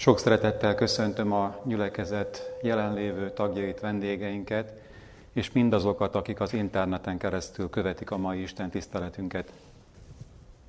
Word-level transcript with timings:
Sok 0.00 0.18
szeretettel 0.18 0.74
köszöntöm 0.74 1.32
a 1.32 1.56
gyülekezet 1.64 2.56
jelenlévő 2.62 3.30
tagjait, 3.30 3.80
vendégeinket, 3.80 4.72
és 5.32 5.52
mindazokat, 5.52 6.14
akik 6.14 6.40
az 6.40 6.52
interneten 6.52 7.18
keresztül 7.18 7.70
követik 7.70 8.10
a 8.10 8.16
mai 8.16 8.42
Isten 8.42 8.70
tiszteletünket. 8.70 9.52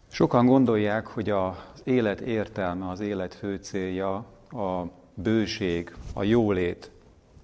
Sokan 0.08 0.46
gondolják, 0.46 1.08
hogy 1.08 1.30
az 1.30 1.82
élet 1.84 2.20
értelme, 2.20 2.90
az 2.90 3.00
élet 3.00 3.34
fő 3.34 3.56
célja 3.56 4.14
a 4.50 4.84
bőség, 5.14 5.96
a 6.14 6.24
jólét, 6.24 6.92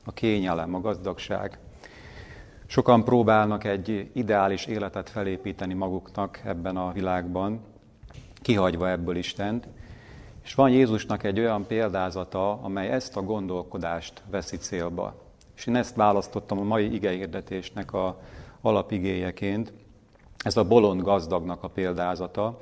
a 0.05 0.11
kényelem, 0.11 0.73
a 0.73 0.81
gazdagság. 0.81 1.57
Sokan 2.65 3.03
próbálnak 3.03 3.63
egy 3.63 4.09
ideális 4.13 4.65
életet 4.65 5.09
felépíteni 5.09 5.73
maguknak 5.73 6.41
ebben 6.45 6.77
a 6.77 6.91
világban, 6.91 7.59
kihagyva 8.41 8.89
ebből 8.89 9.15
Istent, 9.15 9.67
és 10.47 10.53
van 10.53 10.69
Jézusnak 10.69 11.23
egy 11.23 11.39
olyan 11.39 11.65
példázata, 11.65 12.61
amely 12.61 12.89
ezt 12.89 13.17
a 13.17 13.21
gondolkodást 13.21 14.21
veszi 14.29 14.57
célba. 14.57 15.13
És 15.55 15.65
én 15.65 15.75
ezt 15.75 15.95
választottam 15.95 16.59
a 16.59 16.63
mai 16.63 16.93
igehirdetésnek 16.93 17.93
a 17.93 18.19
alapigéjeként. 18.61 19.73
Ez 20.37 20.57
a 20.57 20.63
bolond 20.63 21.01
gazdagnak 21.01 21.63
a 21.63 21.67
példázata. 21.67 22.59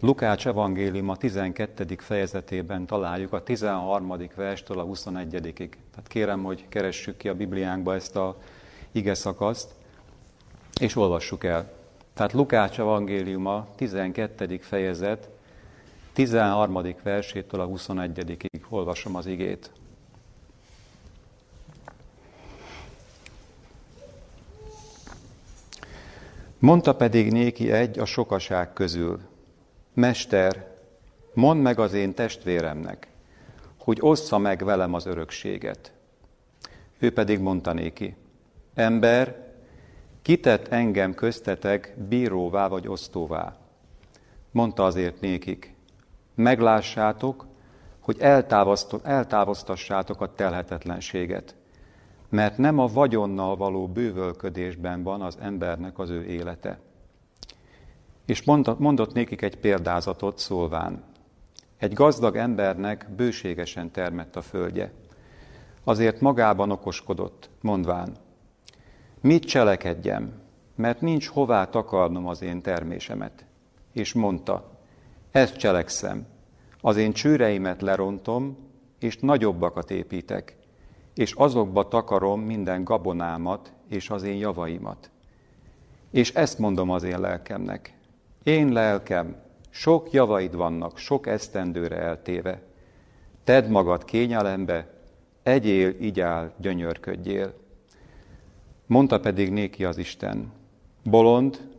Lukács 0.00 0.46
evangélium 0.46 1.08
a 1.08 1.16
12. 1.16 1.96
fejezetében 1.98 2.86
találjuk 2.86 3.32
a 3.32 3.42
13. 3.42 4.16
verstől 4.36 4.78
a 4.78 4.82
21. 4.82 5.52
Tehát 5.60 6.08
kérem, 6.08 6.42
hogy 6.42 6.68
keressük 6.68 7.16
ki 7.16 7.28
a 7.28 7.34
Bibliánkba 7.34 7.94
ezt 7.94 8.16
a 8.16 8.36
ige 8.90 9.14
szakaszt, 9.14 9.70
és 10.80 10.96
olvassuk 10.96 11.44
el. 11.44 11.72
Tehát 12.14 12.32
Lukács 12.32 12.78
evangéliuma 12.78 13.66
12. 13.76 14.58
fejezet 14.60 15.31
13. 16.12 16.94
versétől 17.02 17.60
a 17.60 17.64
21. 17.64 18.36
olvasom 18.68 19.16
az 19.16 19.26
igét. 19.26 19.70
Mondta 26.58 26.94
pedig 26.94 27.32
néki 27.32 27.70
egy 27.70 27.98
a 27.98 28.04
sokaság 28.04 28.72
közül, 28.72 29.20
Mester, 29.94 30.66
mondd 31.34 31.60
meg 31.60 31.78
az 31.78 31.92
én 31.92 32.14
testvéremnek, 32.14 33.08
hogy 33.78 33.98
ossza 34.00 34.38
meg 34.38 34.64
velem 34.64 34.94
az 34.94 35.06
örökséget. 35.06 35.92
Ő 36.98 37.12
pedig 37.12 37.38
mondta 37.38 37.72
néki, 37.72 38.14
ember, 38.74 39.52
kitett 40.22 40.68
engem 40.68 41.14
köztetek 41.14 41.94
bíróvá 42.08 42.68
vagy 42.68 42.88
osztóvá. 42.88 43.56
Mondta 44.50 44.84
azért 44.84 45.20
nékik, 45.20 45.71
meglássátok, 46.34 47.46
hogy 48.00 48.16
eltávoztassátok 49.02 50.20
a 50.20 50.34
telhetetlenséget, 50.34 51.54
mert 52.28 52.58
nem 52.58 52.78
a 52.78 52.86
vagyonnal 52.86 53.56
való 53.56 53.88
bővölködésben 53.88 55.02
van 55.02 55.22
az 55.22 55.38
embernek 55.40 55.98
az 55.98 56.10
ő 56.10 56.24
élete. 56.24 56.78
És 58.26 58.42
mondott, 58.42 58.78
mondott 58.78 59.12
nékik 59.12 59.42
egy 59.42 59.56
példázatot 59.56 60.38
szólván. 60.38 61.02
Egy 61.78 61.92
gazdag 61.92 62.36
embernek 62.36 63.06
bőségesen 63.16 63.90
termett 63.90 64.36
a 64.36 64.42
földje. 64.42 64.92
Azért 65.84 66.20
magában 66.20 66.70
okoskodott, 66.70 67.50
mondván, 67.60 68.16
mit 69.20 69.44
cselekedjem, 69.44 70.32
mert 70.74 71.00
nincs 71.00 71.28
hová 71.28 71.64
takarnom 71.64 72.26
az 72.26 72.42
én 72.42 72.62
termésemet. 72.62 73.44
És 73.92 74.12
mondta, 74.12 74.71
ezt 75.32 75.56
cselekszem, 75.56 76.26
az 76.80 76.96
én 76.96 77.12
csőreimet 77.12 77.82
lerontom, 77.82 78.56
és 78.98 79.18
nagyobbakat 79.18 79.90
építek, 79.90 80.56
és 81.14 81.32
azokba 81.32 81.88
takarom 81.88 82.40
minden 82.40 82.84
gabonámat 82.84 83.72
és 83.88 84.10
az 84.10 84.22
én 84.22 84.36
javaimat. 84.36 85.10
És 86.10 86.34
ezt 86.34 86.58
mondom 86.58 86.90
az 86.90 87.02
én 87.02 87.20
lelkemnek. 87.20 87.94
Én 88.42 88.72
lelkem, 88.72 89.36
sok 89.70 90.12
javaid 90.12 90.56
vannak, 90.56 90.98
sok 90.98 91.26
esztendőre 91.26 91.96
eltéve. 91.96 92.62
Tedd 93.44 93.68
magad 93.68 94.04
kényelembe, 94.04 94.90
egyél, 95.42 95.94
igyál, 96.00 96.52
gyönyörködjél. 96.56 97.54
Mondta 98.86 99.20
pedig 99.20 99.50
néki 99.50 99.84
az 99.84 99.98
Isten, 99.98 100.52
bolond, 101.04 101.71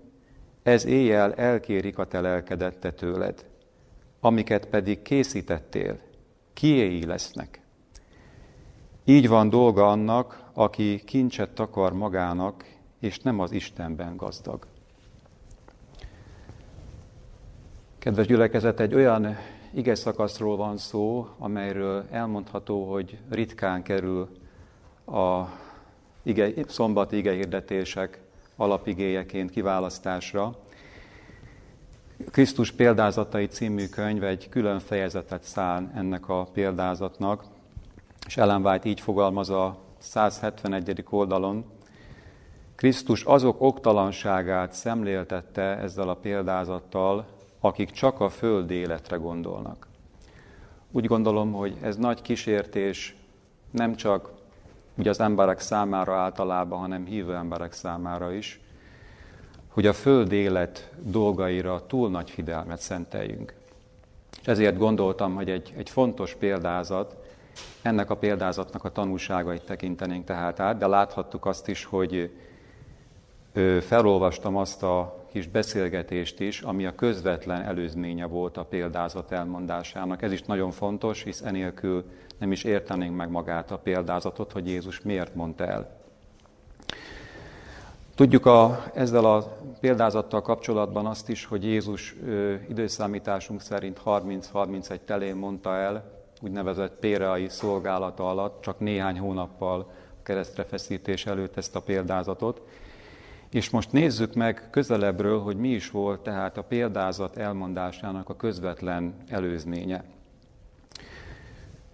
ez 0.63 0.85
éjjel 0.85 1.33
elkérik 1.33 1.97
a 1.97 2.05
te 2.05 2.21
lelkedette 2.21 2.91
tőled, 2.91 3.45
amiket 4.19 4.65
pedig 4.65 5.01
készítettél, 5.01 5.99
kiéi 6.53 7.05
lesznek. 7.05 7.61
Így 9.05 9.27
van 9.27 9.49
dolga 9.49 9.87
annak, 9.87 10.43
aki 10.53 11.01
kincset 11.05 11.49
takar 11.49 11.93
magának, 11.93 12.65
és 12.99 13.19
nem 13.19 13.39
az 13.39 13.51
Istenben 13.51 14.15
gazdag. 14.15 14.65
Kedves 17.99 18.27
gyülekezet, 18.27 18.79
egy 18.79 18.93
olyan 18.93 19.37
ige 19.73 19.95
szakaszról 19.95 20.57
van 20.57 20.77
szó, 20.77 21.27
amelyről 21.37 22.05
elmondható, 22.11 22.91
hogy 22.91 23.17
ritkán 23.29 23.83
kerül 23.83 24.29
a 25.05 25.43
ige, 26.23 26.51
szombati 26.67 27.17
igehirdetések 27.17 28.22
alapigéjeként 28.55 29.51
kiválasztásra. 29.51 30.55
Krisztus 32.31 32.71
példázatai 32.71 33.45
című 33.45 33.87
könyv 33.87 34.23
egy 34.23 34.49
külön 34.49 34.79
fejezetet 34.79 35.43
szán 35.43 35.91
ennek 35.95 36.29
a 36.29 36.47
példázatnak, 36.53 37.43
és 38.25 38.37
Ellen 38.37 38.65
White 38.65 38.89
így 38.89 38.99
fogalmaz 38.99 39.49
a 39.49 39.77
171. 39.97 41.03
oldalon, 41.09 41.65
Krisztus 42.75 43.23
azok 43.23 43.61
oktalanságát 43.61 44.73
szemléltette 44.73 45.61
ezzel 45.61 46.09
a 46.09 46.15
példázattal, 46.15 47.25
akik 47.59 47.91
csak 47.91 48.19
a 48.19 48.29
föld 48.29 48.71
életre 48.71 49.17
gondolnak. 49.17 49.87
Úgy 50.91 51.05
gondolom, 51.05 51.51
hogy 51.51 51.77
ez 51.81 51.97
nagy 51.97 52.21
kísértés 52.21 53.15
nem 53.71 53.95
csak 53.95 54.32
ugye 54.97 55.09
az 55.09 55.19
emberek 55.19 55.59
számára 55.59 56.15
általában, 56.15 56.79
hanem 56.79 57.05
hívő 57.05 57.35
emberek 57.35 57.73
számára 57.73 58.31
is, 58.31 58.61
hogy 59.67 59.85
a 59.85 59.93
föld 59.93 60.31
élet 60.31 60.91
dolgaira 60.99 61.85
túl 61.87 62.09
nagy 62.09 62.29
figyelmet 62.29 62.79
szenteljünk. 62.79 63.53
És 64.41 64.47
ezért 64.47 64.77
gondoltam, 64.77 65.35
hogy 65.35 65.49
egy, 65.49 65.73
egy 65.77 65.89
fontos 65.89 66.35
példázat, 66.35 67.15
ennek 67.81 68.09
a 68.09 68.17
példázatnak 68.17 68.83
a 68.83 68.91
tanulságait 68.91 69.65
tekintenénk 69.65 70.25
tehát 70.25 70.59
át, 70.59 70.77
de 70.77 70.87
láthattuk 70.87 71.45
azt 71.45 71.67
is, 71.67 71.85
hogy 71.85 72.31
felolvastam 73.81 74.57
azt 74.57 74.83
a 74.83 75.25
kis 75.31 75.47
beszélgetést 75.47 76.39
is, 76.39 76.61
ami 76.61 76.85
a 76.85 76.95
közvetlen 76.95 77.61
előzménye 77.61 78.25
volt 78.25 78.57
a 78.57 78.63
példázat 78.63 79.31
elmondásának. 79.31 80.21
Ez 80.21 80.31
is 80.31 80.41
nagyon 80.41 80.71
fontos, 80.71 81.23
hisz 81.23 81.41
enélkül 81.41 82.05
nem 82.43 82.51
is 82.51 82.63
értenénk 82.63 83.15
meg 83.15 83.29
magát 83.29 83.71
a 83.71 83.77
példázatot, 83.77 84.51
hogy 84.51 84.67
Jézus 84.67 85.01
miért 85.01 85.35
mondta 85.35 85.65
el. 85.65 85.89
Tudjuk 88.15 88.45
a, 88.45 88.83
ezzel 88.93 89.25
a 89.25 89.57
példázattal 89.79 90.41
kapcsolatban 90.41 91.05
azt 91.05 91.29
is, 91.29 91.45
hogy 91.45 91.63
Jézus 91.63 92.15
ö, 92.25 92.53
időszámításunk 92.69 93.61
szerint 93.61 94.01
30-31 94.05 94.99
telén 95.05 95.35
mondta 95.35 95.77
el, 95.77 96.03
úgynevezett 96.41 96.99
péreai 96.99 97.49
szolgálata 97.49 98.29
alatt, 98.29 98.61
csak 98.61 98.79
néhány 98.79 99.19
hónappal 99.19 99.91
keresztre 100.23 100.63
feszítés 100.63 101.25
előtt 101.25 101.57
ezt 101.57 101.75
a 101.75 101.81
példázatot. 101.81 102.61
És 103.49 103.69
most 103.69 103.91
nézzük 103.91 104.33
meg 104.33 104.67
közelebbről, 104.71 105.39
hogy 105.41 105.57
mi 105.57 105.69
is 105.69 105.91
volt 105.91 106.19
tehát 106.19 106.57
a 106.57 106.63
példázat 106.63 107.37
elmondásának 107.37 108.29
a 108.29 108.35
közvetlen 108.35 109.15
előzménye. 109.27 110.03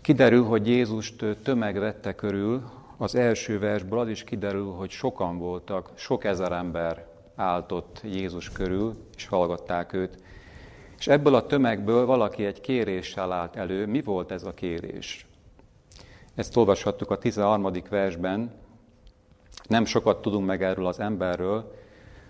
Kiderül, 0.09 0.43
hogy 0.43 0.67
Jézust 0.67 1.25
tömeg 1.43 1.79
vette 1.79 2.15
körül, 2.15 2.69
az 2.97 3.15
első 3.15 3.59
versből 3.59 3.99
az 3.99 4.07
is 4.09 4.23
kiderül, 4.23 4.71
hogy 4.71 4.89
sokan 4.89 5.37
voltak, 5.37 5.91
sok 5.95 6.23
ezer 6.23 6.51
ember 6.51 7.05
áltott 7.35 8.01
Jézus 8.03 8.51
körül, 8.51 8.95
és 9.15 9.27
hallgatták 9.27 9.93
őt. 9.93 10.17
És 10.97 11.07
ebből 11.07 11.35
a 11.35 11.45
tömegből 11.45 12.05
valaki 12.05 12.45
egy 12.45 12.61
kéréssel 12.61 13.31
állt 13.31 13.55
elő. 13.55 13.85
Mi 13.85 14.01
volt 14.01 14.31
ez 14.31 14.43
a 14.43 14.53
kérés? 14.53 15.25
Ezt 16.35 16.57
olvashattuk 16.57 17.11
a 17.11 17.17
13. 17.17 17.71
versben. 17.89 18.51
Nem 19.67 19.85
sokat 19.85 20.21
tudunk 20.21 20.45
meg 20.45 20.63
erről 20.63 20.87
az 20.87 20.99
emberről. 20.99 21.75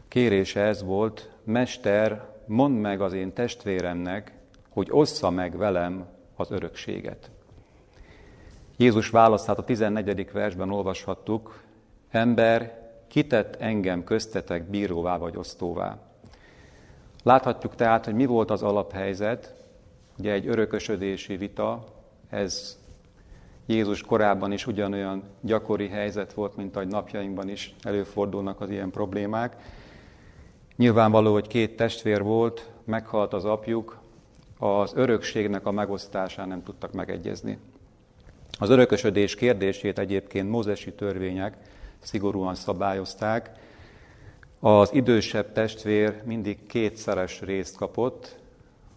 Kérése 0.08 0.62
ez 0.62 0.84
volt, 0.84 1.30
Mester, 1.44 2.30
mondd 2.46 2.74
meg 2.74 3.02
az 3.02 3.14
én 3.14 3.34
testvéremnek, 3.34 4.34
hogy 4.70 4.88
ossza 4.92 5.30
meg 5.30 5.58
velem 5.58 6.08
az 6.36 6.52
örökséget. 6.52 7.32
Jézus 8.80 9.10
válaszát 9.10 9.58
a 9.58 9.64
14. 9.64 10.32
versben 10.32 10.72
olvashattuk, 10.72 11.64
ember, 12.10 12.90
kitett 13.08 13.56
engem 13.56 14.04
köztetek 14.04 14.70
bíróvá 14.70 15.18
vagy 15.18 15.38
osztóvá. 15.38 15.98
Láthatjuk 17.24 17.76
tehát, 17.76 18.06
hogy 18.06 18.14
mi 18.14 18.26
volt 18.26 18.52
az 18.52 18.64
alaphelyzet, 18.64 19.56
ugye 20.20 20.32
egy 20.32 20.48
örökösödési 20.48 21.38
vita, 21.38 21.84
Ez 22.30 22.80
Jézus 23.66 24.02
korában 24.02 24.52
is 24.52 24.68
ugyanolyan 24.68 25.24
gyakori 25.42 25.88
helyzet 25.88 26.34
volt, 26.34 26.56
mint 26.56 26.76
ahogy 26.76 26.88
napjainkban 26.88 27.50
is 27.50 27.76
előfordulnak 27.82 28.62
az 28.62 28.70
ilyen 28.70 28.92
problémák. 28.92 29.56
Nyilvánvaló, 30.76 31.34
hogy 31.34 31.48
két 31.48 31.76
testvér 31.76 32.24
volt, 32.24 32.70
meghalt 32.84 33.34
az 33.34 33.46
apjuk, 33.46 34.00
az 34.58 34.94
örökségnek 34.96 35.66
a 35.66 35.72
megosztásán 35.72 36.48
nem 36.48 36.64
tudtak 36.64 36.94
megegyezni. 36.94 37.60
Az 38.62 38.70
örökösödés 38.70 39.36
kérdését 39.36 40.00
egyébként 40.00 40.50
mózesi 40.50 40.94
törvények 40.94 41.58
szigorúan 42.00 42.56
szabályozták. 42.56 43.52
Az 44.60 44.94
idősebb 44.94 45.52
testvér 45.52 46.22
mindig 46.26 46.66
kétszeres 46.68 47.42
részt 47.42 47.78
kapott, 47.78 48.38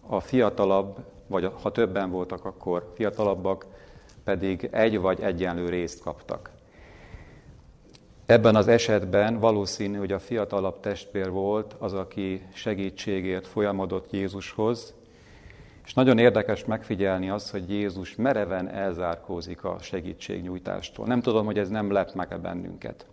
a 0.07 0.19
fiatalabb, 0.19 0.97
vagy 1.27 1.51
ha 1.61 1.71
többen 1.71 2.09
voltak, 2.09 2.45
akkor 2.45 2.91
fiatalabbak 2.95 3.65
pedig 4.23 4.69
egy 4.71 4.99
vagy 4.99 5.19
egyenlő 5.21 5.69
részt 5.69 6.01
kaptak. 6.01 6.49
Ebben 8.25 8.55
az 8.55 8.67
esetben 8.67 9.39
valószínű, 9.39 9.97
hogy 9.97 10.11
a 10.11 10.19
fiatalabb 10.19 10.79
testvér 10.79 11.29
volt 11.29 11.75
az, 11.79 11.93
aki 11.93 12.41
segítségért 12.53 13.47
folyamodott 13.47 14.11
Jézushoz, 14.11 14.93
és 15.85 15.93
nagyon 15.93 16.17
érdekes 16.17 16.65
megfigyelni 16.65 17.29
azt, 17.29 17.51
hogy 17.51 17.69
Jézus 17.69 18.15
mereven 18.15 18.69
elzárkózik 18.69 19.63
a 19.63 19.77
segítségnyújtástól. 19.81 21.05
Nem 21.05 21.21
tudom, 21.21 21.45
hogy 21.45 21.57
ez 21.57 21.69
nem 21.69 21.91
lep 21.91 22.13
meg 22.13 22.31
-e 22.31 22.37
bennünket. 22.37 23.05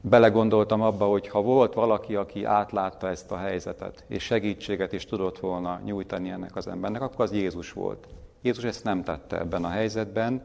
Belegondoltam 0.00 0.80
abba, 0.80 1.06
hogy 1.06 1.28
ha 1.28 1.42
volt 1.42 1.74
valaki, 1.74 2.14
aki 2.14 2.44
átlátta 2.44 3.08
ezt 3.08 3.30
a 3.30 3.36
helyzetet, 3.36 4.04
és 4.08 4.22
segítséget 4.22 4.92
is 4.92 5.04
tudott 5.04 5.38
volna 5.38 5.80
nyújtani 5.84 6.30
ennek 6.30 6.56
az 6.56 6.66
embernek, 6.66 7.02
akkor 7.02 7.24
az 7.24 7.32
Jézus 7.32 7.72
volt. 7.72 8.06
Jézus 8.42 8.64
ezt 8.64 8.84
nem 8.84 9.02
tette 9.02 9.38
ebben 9.38 9.64
a 9.64 9.68
helyzetben, 9.68 10.42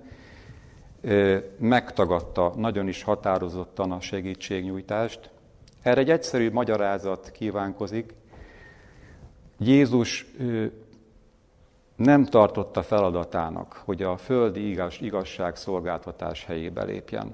megtagadta 1.58 2.54
nagyon 2.56 2.88
is 2.88 3.04
határozottan 3.04 3.92
a 3.92 4.00
segítségnyújtást. 4.00 5.30
Erre 5.82 6.00
egy 6.00 6.10
egyszerű 6.10 6.52
magyarázat 6.52 7.32
kívánkozik. 7.32 8.14
Jézus 9.60 10.26
nem 11.98 12.26
tartotta 12.26 12.84
feladatának, 12.84 13.82
hogy 13.86 14.04
a 14.04 14.18
földi 14.18 14.70
igaz, 14.70 14.96
igazságszolgáltatás 15.00 16.46
helyébe 16.46 16.84
lépjen. 16.84 17.34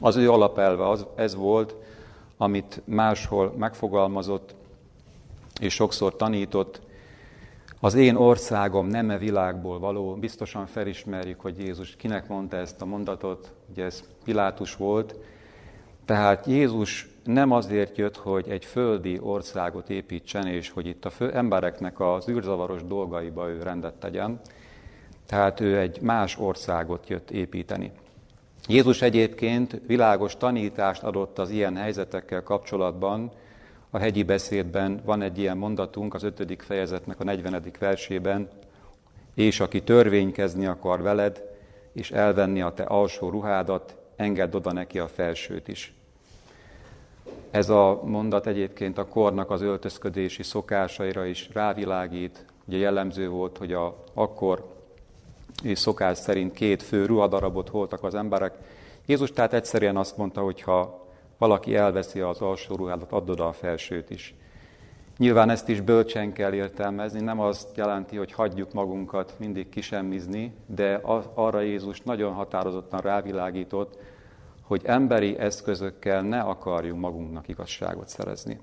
Az 0.00 0.16
ő 0.16 0.30
alapelve 0.30 0.88
az, 0.88 1.06
ez 1.14 1.34
volt, 1.34 1.74
amit 2.36 2.82
máshol 2.84 3.54
megfogalmazott 3.58 4.54
és 5.60 5.74
sokszor 5.74 6.16
tanított, 6.16 6.80
az 7.80 7.94
én 7.94 8.16
országom 8.16 8.86
nem 8.86 9.10
e 9.10 9.18
világból 9.18 9.78
való, 9.78 10.14
biztosan 10.14 10.66
felismerjük, 10.66 11.40
hogy 11.40 11.58
Jézus 11.58 11.96
kinek 11.96 12.28
mondta 12.28 12.56
ezt 12.56 12.82
a 12.82 12.84
mondatot, 12.84 13.52
ugye 13.70 13.84
ez 13.84 14.04
Pilátus 14.24 14.76
volt, 14.76 15.14
tehát 16.04 16.46
Jézus 16.46 17.08
nem 17.24 17.50
azért 17.50 17.96
jött, 17.96 18.16
hogy 18.16 18.48
egy 18.48 18.64
földi 18.64 19.18
országot 19.22 19.90
építsen, 19.90 20.46
és 20.46 20.70
hogy 20.70 20.86
itt 20.86 21.04
a 21.04 21.10
fő 21.10 21.32
embereknek 21.32 22.00
az 22.00 22.28
űrzavaros 22.28 22.84
dolgaiba 22.84 23.48
ő 23.48 23.62
rendet 23.62 23.94
tegyen, 23.94 24.40
tehát 25.26 25.60
ő 25.60 25.78
egy 25.78 26.00
más 26.00 26.38
országot 26.38 27.08
jött 27.08 27.30
építeni. 27.30 27.92
Jézus 28.68 29.02
egyébként 29.02 29.80
világos 29.86 30.36
tanítást 30.36 31.02
adott 31.02 31.38
az 31.38 31.50
ilyen 31.50 31.76
helyzetekkel 31.76 32.42
kapcsolatban, 32.42 33.30
a 33.90 33.98
hegyi 33.98 34.22
beszédben 34.22 35.00
van 35.04 35.22
egy 35.22 35.38
ilyen 35.38 35.56
mondatunk 35.56 36.14
az 36.14 36.22
ötödik 36.22 36.62
fejezetnek 36.62 37.20
a 37.20 37.24
40. 37.24 37.62
versében, 37.78 38.48
és 39.34 39.60
aki 39.60 39.82
törvénykezni 39.82 40.66
akar 40.66 41.02
veled, 41.02 41.42
és 41.92 42.10
elvenni 42.10 42.60
a 42.60 42.74
te 42.74 42.82
alsó 42.82 43.30
ruhádat, 43.30 43.96
engedd 44.16 44.54
oda 44.54 44.72
neki 44.72 44.98
a 44.98 45.08
felsőt 45.08 45.68
is. 45.68 45.94
Ez 47.50 47.68
a 47.68 48.00
mondat 48.04 48.46
egyébként 48.46 48.98
a 48.98 49.06
kornak 49.06 49.50
az 49.50 49.60
öltözködési 49.60 50.42
szokásaira 50.42 51.24
is 51.24 51.48
rávilágít. 51.52 52.44
Ugye 52.64 52.76
jellemző 52.76 53.28
volt, 53.28 53.58
hogy 53.58 53.72
a, 53.72 54.04
akkor 54.14 54.78
és 55.62 55.78
szokás 55.78 56.18
szerint 56.18 56.52
két 56.52 56.82
fő 56.82 57.06
ruhadarabot 57.06 57.68
holtak 57.68 58.04
az 58.04 58.14
emberek. 58.14 58.54
Jézus 59.06 59.32
tehát 59.32 59.52
egyszerűen 59.52 59.96
azt 59.96 60.16
mondta, 60.16 60.40
hogy 60.40 60.60
ha 60.60 61.06
valaki 61.38 61.74
elveszi 61.74 62.20
az 62.20 62.40
alsó 62.40 62.74
ruhádat, 62.74 63.12
add 63.12 63.30
oda 63.30 63.48
a 63.48 63.52
felsőt 63.52 64.10
is. 64.10 64.34
Nyilván 65.18 65.50
ezt 65.50 65.68
is 65.68 65.80
bölcsen 65.80 66.32
kell 66.32 66.52
értelmezni, 66.52 67.20
nem 67.20 67.40
azt 67.40 67.76
jelenti, 67.76 68.16
hogy 68.16 68.32
hagyjuk 68.32 68.72
magunkat 68.72 69.34
mindig 69.38 69.68
kisemmizni, 69.68 70.54
de 70.66 71.00
arra 71.34 71.60
Jézus 71.60 72.00
nagyon 72.00 72.32
határozottan 72.32 73.00
rávilágított, 73.00 73.98
hogy 74.70 74.84
emberi 74.84 75.38
eszközökkel 75.38 76.22
ne 76.22 76.40
akarjunk 76.40 77.00
magunknak 77.00 77.48
igazságot 77.48 78.08
szerezni. 78.08 78.58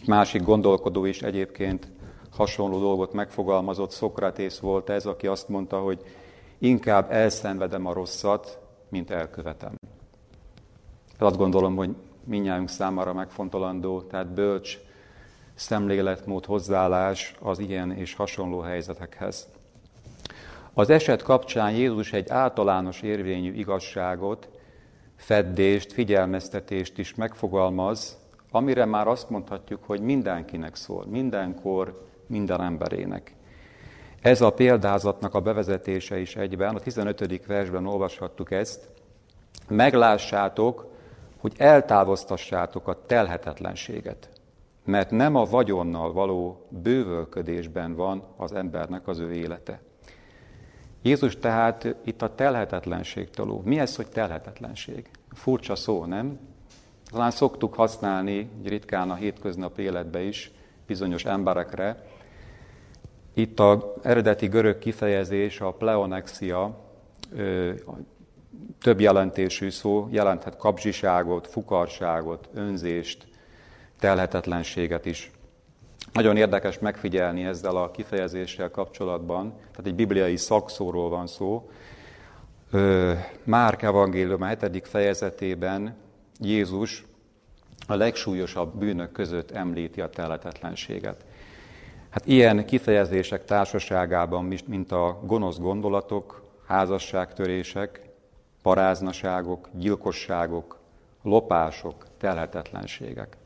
Egy 0.00 0.06
másik 0.06 0.42
gondolkodó 0.42 1.04
is 1.04 1.22
egyébként 1.22 1.88
hasonló 2.30 2.78
dolgot 2.78 3.12
megfogalmazott, 3.12 3.90
Szokratész 3.90 4.58
volt 4.58 4.90
ez, 4.90 5.06
aki 5.06 5.26
azt 5.26 5.48
mondta, 5.48 5.80
hogy 5.80 6.02
inkább 6.58 7.12
elszenvedem 7.12 7.86
a 7.86 7.92
rosszat, 7.92 8.58
mint 8.88 9.10
elkövetem. 9.10 9.74
Azt 11.18 11.36
gondolom, 11.36 11.76
hogy 11.76 11.94
minnyájunk 12.24 12.68
számára 12.68 13.12
megfontolandó, 13.12 14.00
tehát 14.02 14.32
bölcs 14.32 14.78
szemléletmód, 15.54 16.44
hozzáállás 16.44 17.34
az 17.40 17.58
ilyen 17.58 17.92
és 17.92 18.14
hasonló 18.14 18.60
helyzetekhez. 18.60 19.48
Az 20.72 20.90
eset 20.90 21.22
kapcsán 21.22 21.72
Jézus 21.72 22.12
egy 22.12 22.28
általános 22.28 23.02
érvényű 23.02 23.52
igazságot, 23.52 24.48
feddést, 25.16 25.92
figyelmeztetést 25.92 26.98
is 26.98 27.14
megfogalmaz, 27.14 28.18
amire 28.50 28.84
már 28.84 29.08
azt 29.08 29.30
mondhatjuk, 29.30 29.84
hogy 29.84 30.00
mindenkinek 30.00 30.74
szól, 30.74 31.06
mindenkor, 31.06 32.06
minden 32.26 32.62
emberének. 32.62 33.34
Ez 34.20 34.40
a 34.40 34.52
példázatnak 34.52 35.34
a 35.34 35.40
bevezetése 35.40 36.18
is 36.18 36.36
egyben, 36.36 36.74
a 36.74 36.80
15. 36.80 37.46
versben 37.46 37.86
olvashattuk 37.86 38.50
ezt, 38.50 38.88
meglássátok, 39.68 40.86
hogy 41.36 41.52
eltávoztassátok 41.56 42.88
a 42.88 43.02
telhetetlenséget, 43.06 44.28
mert 44.84 45.10
nem 45.10 45.34
a 45.34 45.44
vagyonnal 45.44 46.12
való 46.12 46.66
bővölködésben 46.68 47.94
van 47.94 48.22
az 48.36 48.52
embernek 48.52 49.08
az 49.08 49.18
ő 49.18 49.32
élete. 49.32 49.80
Jézus 51.06 51.36
tehát 51.36 51.94
itt 52.04 52.22
a 52.22 52.34
telhetetlenség 52.34 53.30
taló. 53.30 53.62
Mi 53.64 53.78
ez, 53.78 53.96
hogy 53.96 54.08
telhetetlenség? 54.08 55.10
Furcsa 55.32 55.74
szó, 55.74 56.04
nem? 56.04 56.38
Talán 57.10 57.30
szoktuk 57.30 57.74
használni 57.74 58.50
ritkán 58.64 59.10
a 59.10 59.14
hétköznapi 59.14 59.82
életbe 59.82 60.22
is 60.22 60.50
bizonyos 60.86 61.24
emberekre. 61.24 62.06
Itt 63.34 63.60
a 63.60 63.94
eredeti 64.02 64.46
görög 64.46 64.78
kifejezés, 64.78 65.60
a 65.60 65.72
pleonexia, 65.72 66.84
több 68.80 69.00
jelentésű 69.00 69.70
szó, 69.70 70.08
jelenthet 70.10 70.56
kapzsiságot, 70.56 71.46
fukarságot, 71.46 72.48
önzést, 72.54 73.26
telhetetlenséget 73.98 75.06
is. 75.06 75.30
Nagyon 76.12 76.36
érdekes 76.36 76.78
megfigyelni 76.78 77.44
ezzel 77.44 77.76
a 77.76 77.90
kifejezéssel 77.90 78.70
kapcsolatban, 78.70 79.54
tehát 79.70 79.86
egy 79.86 79.94
bibliai 79.94 80.36
szakszóról 80.36 81.08
van 81.08 81.26
szó. 81.26 81.70
Márk 83.44 83.82
evangélium 83.82 84.42
a 84.42 84.46
7. 84.46 84.88
fejezetében 84.88 85.96
Jézus 86.40 87.04
a 87.86 87.94
legsúlyosabb 87.94 88.78
bűnök 88.78 89.12
között 89.12 89.50
említi 89.50 90.00
a 90.00 90.08
telhetetlenséget. 90.08 91.24
Hát 92.10 92.26
ilyen 92.26 92.66
kifejezések 92.66 93.44
társaságában, 93.44 94.54
mint 94.66 94.92
a 94.92 95.20
gonosz 95.24 95.58
gondolatok, 95.58 96.42
házasságtörések, 96.66 98.00
paráznaságok, 98.62 99.68
gyilkosságok, 99.72 100.78
lopások, 101.22 102.06
telhetetlenségek. 102.18 103.36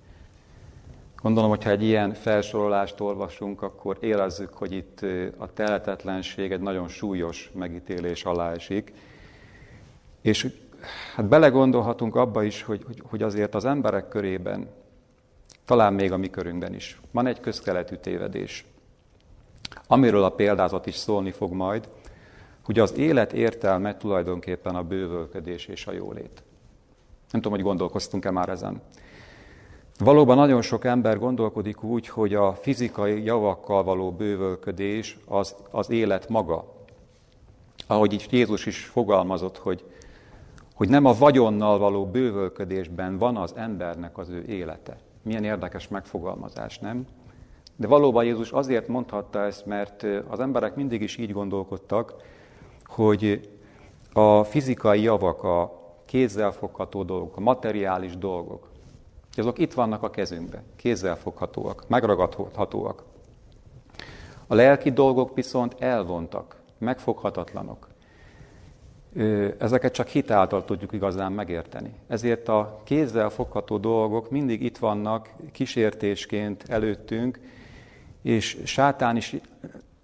Gondolom, 1.22 1.50
hogyha 1.50 1.70
egy 1.70 1.82
ilyen 1.82 2.14
felsorolást 2.14 3.00
olvasunk, 3.00 3.62
akkor 3.62 3.96
érezzük, 4.00 4.52
hogy 4.54 4.72
itt 4.72 5.00
a 5.36 5.52
telhetetlenség 5.52 6.52
egy 6.52 6.60
nagyon 6.60 6.88
súlyos 6.88 7.50
megítélés 7.54 8.24
alá 8.24 8.52
esik. 8.52 8.92
És 10.20 10.46
hát 11.14 11.26
belegondolhatunk 11.26 12.16
abba 12.16 12.42
is, 12.42 12.62
hogy, 12.62 12.84
hogy 13.02 13.22
azért 13.22 13.54
az 13.54 13.64
emberek 13.64 14.08
körében, 14.08 14.68
talán 15.64 15.92
még 15.92 16.12
a 16.12 16.16
mi 16.16 16.30
körünkben 16.30 16.74
is, 16.74 17.00
van 17.10 17.26
egy 17.26 17.40
közkeletű 17.40 17.94
tévedés, 17.94 18.64
amiről 19.86 20.24
a 20.24 20.30
példázat 20.30 20.86
is 20.86 20.94
szólni 20.94 21.30
fog 21.30 21.52
majd, 21.52 21.88
hogy 22.62 22.78
az 22.78 22.96
élet 22.96 23.32
értelme 23.32 23.96
tulajdonképpen 23.96 24.74
a 24.74 24.82
bővölködés 24.82 25.66
és 25.66 25.86
a 25.86 25.92
jólét. 25.92 26.42
Nem 27.30 27.40
tudom, 27.40 27.52
hogy 27.52 27.62
gondolkoztunk-e 27.66 28.30
már 28.30 28.48
ezen. 28.48 28.82
Valóban 30.04 30.36
nagyon 30.36 30.62
sok 30.62 30.84
ember 30.84 31.18
gondolkodik 31.18 31.82
úgy, 31.82 32.08
hogy 32.08 32.34
a 32.34 32.54
fizikai 32.54 33.24
javakkal 33.24 33.84
való 33.84 34.12
bővölködés 34.12 35.18
az, 35.28 35.54
az 35.70 35.90
élet 35.90 36.28
maga. 36.28 36.64
ahogy 37.86 38.12
itt 38.12 38.30
Jézus 38.30 38.66
is 38.66 38.84
fogalmazott, 38.84 39.58
hogy, 39.58 39.84
hogy 40.74 40.88
nem 40.88 41.04
a 41.04 41.12
vagyonnal 41.12 41.78
való 41.78 42.06
bővölködésben 42.06 43.18
van 43.18 43.36
az 43.36 43.52
embernek 43.56 44.18
az 44.18 44.28
ő 44.28 44.44
élete. 44.48 44.96
Milyen 45.22 45.44
érdekes 45.44 45.88
megfogalmazás, 45.88 46.78
nem? 46.78 47.06
De 47.76 47.86
valóban 47.86 48.24
Jézus 48.24 48.52
azért 48.52 48.88
mondhatta 48.88 49.44
ezt, 49.44 49.66
mert 49.66 50.06
az 50.28 50.40
emberek 50.40 50.74
mindig 50.74 51.02
is 51.02 51.16
így 51.16 51.32
gondolkodtak, 51.32 52.14
hogy 52.84 53.50
a 54.12 54.44
fizikai 54.44 55.02
javak, 55.02 55.42
a 55.42 55.72
kézzelfogható 56.04 57.02
dolgok, 57.02 57.36
a 57.36 57.40
materiális 57.40 58.16
dolgok, 58.16 58.69
azok 59.36 59.58
itt 59.58 59.72
vannak 59.72 60.02
a 60.02 60.10
kezünkben, 60.10 60.62
kézzelfoghatóak, 60.76 61.84
megragadhatóak. 61.88 63.02
A 64.46 64.54
lelki 64.54 64.90
dolgok 64.90 65.34
viszont 65.34 65.76
elvontak, 65.78 66.60
megfoghatatlanok. 66.78 67.88
Ezeket 69.58 69.92
csak 69.92 70.06
hitáltal 70.06 70.64
tudjuk 70.64 70.92
igazán 70.92 71.32
megérteni. 71.32 71.94
Ezért 72.06 72.48
a 72.48 72.80
kézzel 72.84 73.28
fogható 73.28 73.78
dolgok 73.78 74.30
mindig 74.30 74.62
itt 74.62 74.78
vannak 74.78 75.30
kísértésként 75.52 76.64
előttünk, 76.68 77.40
és 78.22 78.58
sátán 78.64 79.16
is 79.16 79.36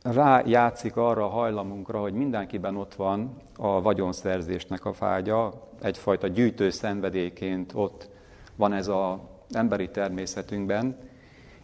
rájátszik 0.03 0.97
arra 0.97 1.25
a 1.25 1.29
hajlamunkra, 1.29 2.01
hogy 2.01 2.13
mindenkiben 2.13 2.77
ott 2.77 2.95
van 2.95 3.37
a 3.57 3.83
vagyonszerzésnek 3.83 4.85
a 4.85 4.93
fágya, 4.93 5.69
egyfajta 5.83 6.27
gyűjtő 6.27 6.71
szenvedélyként 6.71 7.73
ott 7.75 8.09
van 8.57 8.73
ez 8.73 8.89
az 8.89 9.17
emberi 9.51 9.89
természetünkben, 9.89 10.99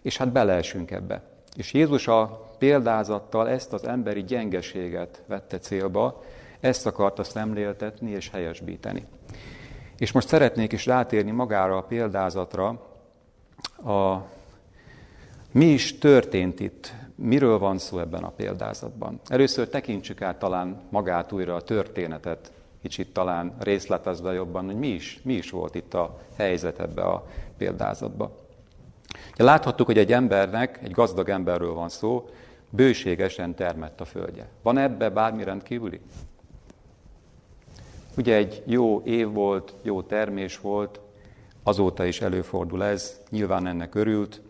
és 0.02 0.16
hát 0.16 0.32
beleesünk 0.32 0.90
ebbe. 0.90 1.22
És 1.56 1.72
Jézus 1.72 2.08
a 2.08 2.50
példázattal 2.58 3.48
ezt 3.48 3.72
az 3.72 3.86
emberi 3.86 4.24
gyengeséget 4.24 5.22
vette 5.26 5.58
célba, 5.58 6.22
ezt 6.60 6.86
akarta 6.86 7.24
szemléltetni 7.24 8.10
és 8.10 8.30
helyesbíteni. 8.30 9.06
És 9.98 10.12
most 10.12 10.28
szeretnék 10.28 10.72
is 10.72 10.86
rátérni 10.86 11.30
magára 11.30 11.76
a 11.76 11.82
példázatra, 11.82 12.68
a, 13.84 14.16
mi 15.52 15.64
is 15.64 15.98
történt 15.98 16.60
itt, 16.60 16.92
miről 17.14 17.58
van 17.58 17.78
szó 17.78 17.98
ebben 17.98 18.22
a 18.22 18.30
példázatban. 18.30 19.20
Először 19.28 19.68
tekintsük 19.68 20.22
át 20.22 20.38
talán 20.38 20.80
magát 20.90 21.32
újra 21.32 21.54
a 21.54 21.62
történetet, 21.62 22.52
kicsit 22.82 23.12
talán 23.12 23.56
részletezve 23.58 24.32
jobban, 24.32 24.64
hogy 24.64 24.76
mi 24.76 24.88
is, 24.88 25.20
mi 25.22 25.34
is 25.34 25.50
volt 25.50 25.74
itt 25.74 25.94
a 25.94 26.18
helyzet 26.36 26.80
ebbe 26.80 27.02
a 27.02 27.26
példázatban. 27.56 28.30
Láthattuk, 29.36 29.86
hogy 29.86 29.98
egy 29.98 30.12
embernek, 30.12 30.80
egy 30.82 30.90
gazdag 30.90 31.28
emberről 31.28 31.72
van 31.72 31.88
szó, 31.88 32.28
bőségesen 32.70 33.54
termett 33.54 34.00
a 34.00 34.04
földje. 34.04 34.48
Van 34.62 34.78
ebbe 34.78 35.10
bármi 35.10 35.44
rendkívüli? 35.44 36.00
Ugye 38.16 38.36
egy 38.36 38.62
jó 38.66 39.02
év 39.04 39.32
volt, 39.32 39.74
jó 39.82 40.02
termés 40.02 40.58
volt, 40.58 41.00
azóta 41.62 42.04
is 42.04 42.20
előfordul 42.20 42.84
ez, 42.84 43.20
nyilván 43.30 43.66
ennek 43.66 43.94
örült. 43.94 44.40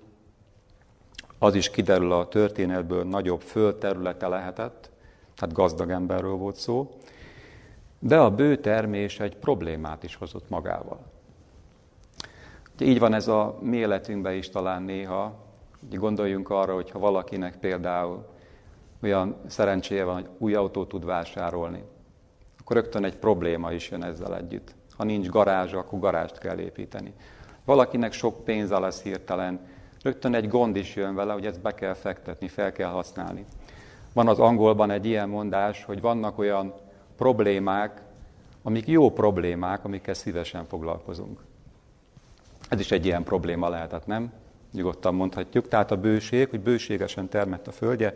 Az 1.39 1.55
is 1.55 1.71
kiderül 1.71 2.13
a 2.13 2.29
történetből, 2.29 3.05
nagyobb 3.05 3.41
földterülete 3.41 4.29
lehetett, 4.29 4.91
tehát 5.37 5.55
gazdag 5.55 5.91
emberről 5.91 6.35
volt 6.35 6.57
szó. 6.57 6.97
De 8.05 8.19
a 8.19 8.31
bő 8.31 8.57
termés 8.57 9.21
egy 9.21 9.37
problémát 9.37 10.03
is 10.03 10.15
hozott 10.15 10.49
magával. 10.49 11.01
Ugye 12.75 12.87
így 12.87 12.99
van 12.99 13.15
ez 13.15 13.29
a 13.29 13.59
mi 13.61 13.77
életünkben 13.77 14.35
is 14.35 14.49
talán 14.51 14.83
néha, 14.83 15.43
Ugye 15.87 15.97
gondoljunk 15.97 16.51
arra, 16.51 16.75
hogy 16.75 16.91
ha 16.91 16.99
valakinek 16.99 17.59
például 17.59 18.27
olyan 19.03 19.37
szerencséje 19.47 20.05
van, 20.05 20.15
hogy 20.15 20.29
új 20.39 20.55
autót 20.55 20.89
tud 20.89 21.05
vásárolni, 21.05 21.85
akkor 22.61 22.77
rögtön 22.77 23.05
egy 23.05 23.17
probléma 23.17 23.73
is 23.73 23.91
jön 23.91 24.05
ezzel 24.05 24.37
együtt. 24.37 24.75
Ha 24.97 25.05
nincs 25.05 25.29
garázsa, 25.29 25.79
akkor 25.79 25.99
garást 25.99 26.39
kell 26.39 26.59
építeni. 26.59 27.15
Valakinek 27.65 28.13
sok 28.13 28.45
pénze 28.45 28.79
lesz 28.79 29.03
hirtelen, 29.03 29.61
rögtön 30.03 30.35
egy 30.35 30.49
gond 30.49 30.77
is 30.77 30.97
jön 30.97 31.15
vele, 31.15 31.33
hogy 31.33 31.47
ezt 31.47 31.61
be 31.61 31.75
kell 31.75 31.95
fektetni, 31.95 32.49
fel 32.49 32.73
kell 32.73 32.91
használni. 32.91 33.45
Van 34.13 34.29
az 34.29 34.39
angolban 34.39 34.91
egy 34.91 35.07
ilyen 35.07 35.29
mondás, 35.29 35.85
hogy 35.85 36.01
vannak 36.01 36.39
olyan 36.39 36.75
problémák, 37.23 38.03
amik 38.63 38.87
jó 38.87 39.11
problémák, 39.11 39.85
amikkel 39.85 40.15
szívesen 40.15 40.65
foglalkozunk. 40.65 41.41
Ez 42.69 42.81
is 42.81 42.91
egy 42.91 43.05
ilyen 43.07 43.23
probléma 43.23 43.69
lehetett, 43.69 44.07
nem? 44.07 44.33
Nyugodtan 44.73 45.15
mondhatjuk. 45.15 45.69
Tehát 45.69 45.91
a 45.91 45.97
bőség, 45.97 46.49
hogy 46.49 46.61
bőségesen 46.61 47.29
termett 47.29 47.67
a 47.67 47.73
földje, 47.73 48.15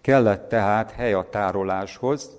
kellett 0.00 0.48
tehát 0.48 0.90
hely 0.90 1.12
a 1.12 1.28
tároláshoz, 1.30 2.30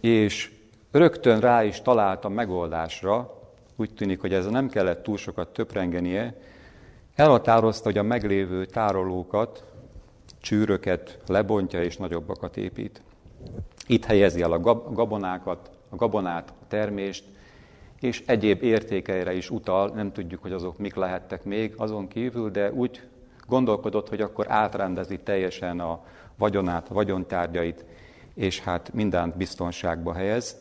és 0.00 0.52
rögtön 0.90 1.40
rá 1.40 1.64
is 1.64 1.80
találta 1.80 2.28
megoldásra, 2.28 3.40
úgy 3.76 3.94
tűnik, 3.94 4.20
hogy 4.20 4.34
ez 4.34 4.46
nem 4.46 4.68
kellett 4.68 5.02
túl 5.02 5.16
sokat 5.16 5.52
töprengenie, 5.52 6.36
elhatározta, 7.14 7.84
hogy 7.84 7.98
a 7.98 8.02
meglévő 8.02 8.64
tárolókat, 8.64 9.64
csűröket 10.40 11.18
lebontja 11.26 11.82
és 11.82 11.96
nagyobbakat 11.96 12.56
épít. 12.56 13.02
Itt 13.86 14.04
helyezi 14.04 14.42
el 14.42 14.52
a 14.52 14.60
gabonákat, 14.92 15.70
a 15.88 15.96
gabonát, 15.96 16.52
a 16.60 16.66
termést, 16.68 17.24
és 18.00 18.22
egyéb 18.26 18.62
értékeire 18.62 19.34
is 19.34 19.50
utal, 19.50 19.88
nem 19.88 20.12
tudjuk, 20.12 20.42
hogy 20.42 20.52
azok 20.52 20.78
mik 20.78 20.94
lehettek 20.94 21.44
még 21.44 21.74
azon 21.76 22.08
kívül, 22.08 22.50
de 22.50 22.72
úgy 22.72 23.00
gondolkodott, 23.46 24.08
hogy 24.08 24.20
akkor 24.20 24.50
átrendezi 24.50 25.18
teljesen 25.18 25.80
a 25.80 26.04
vagyonát, 26.38 26.88
a 26.88 26.94
vagyontárgyait, 26.94 27.84
és 28.34 28.60
hát 28.60 28.92
mindent 28.92 29.36
biztonságba 29.36 30.14
helyez. 30.14 30.56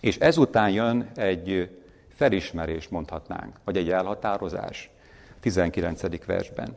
És 0.00 0.16
ezután 0.18 0.70
jön 0.70 1.10
egy 1.14 1.78
felismerés, 2.08 2.88
mondhatnánk, 2.88 3.56
vagy 3.64 3.76
egy 3.76 3.90
elhatározás, 3.90 4.90
19. 5.40 6.24
versben. 6.24 6.76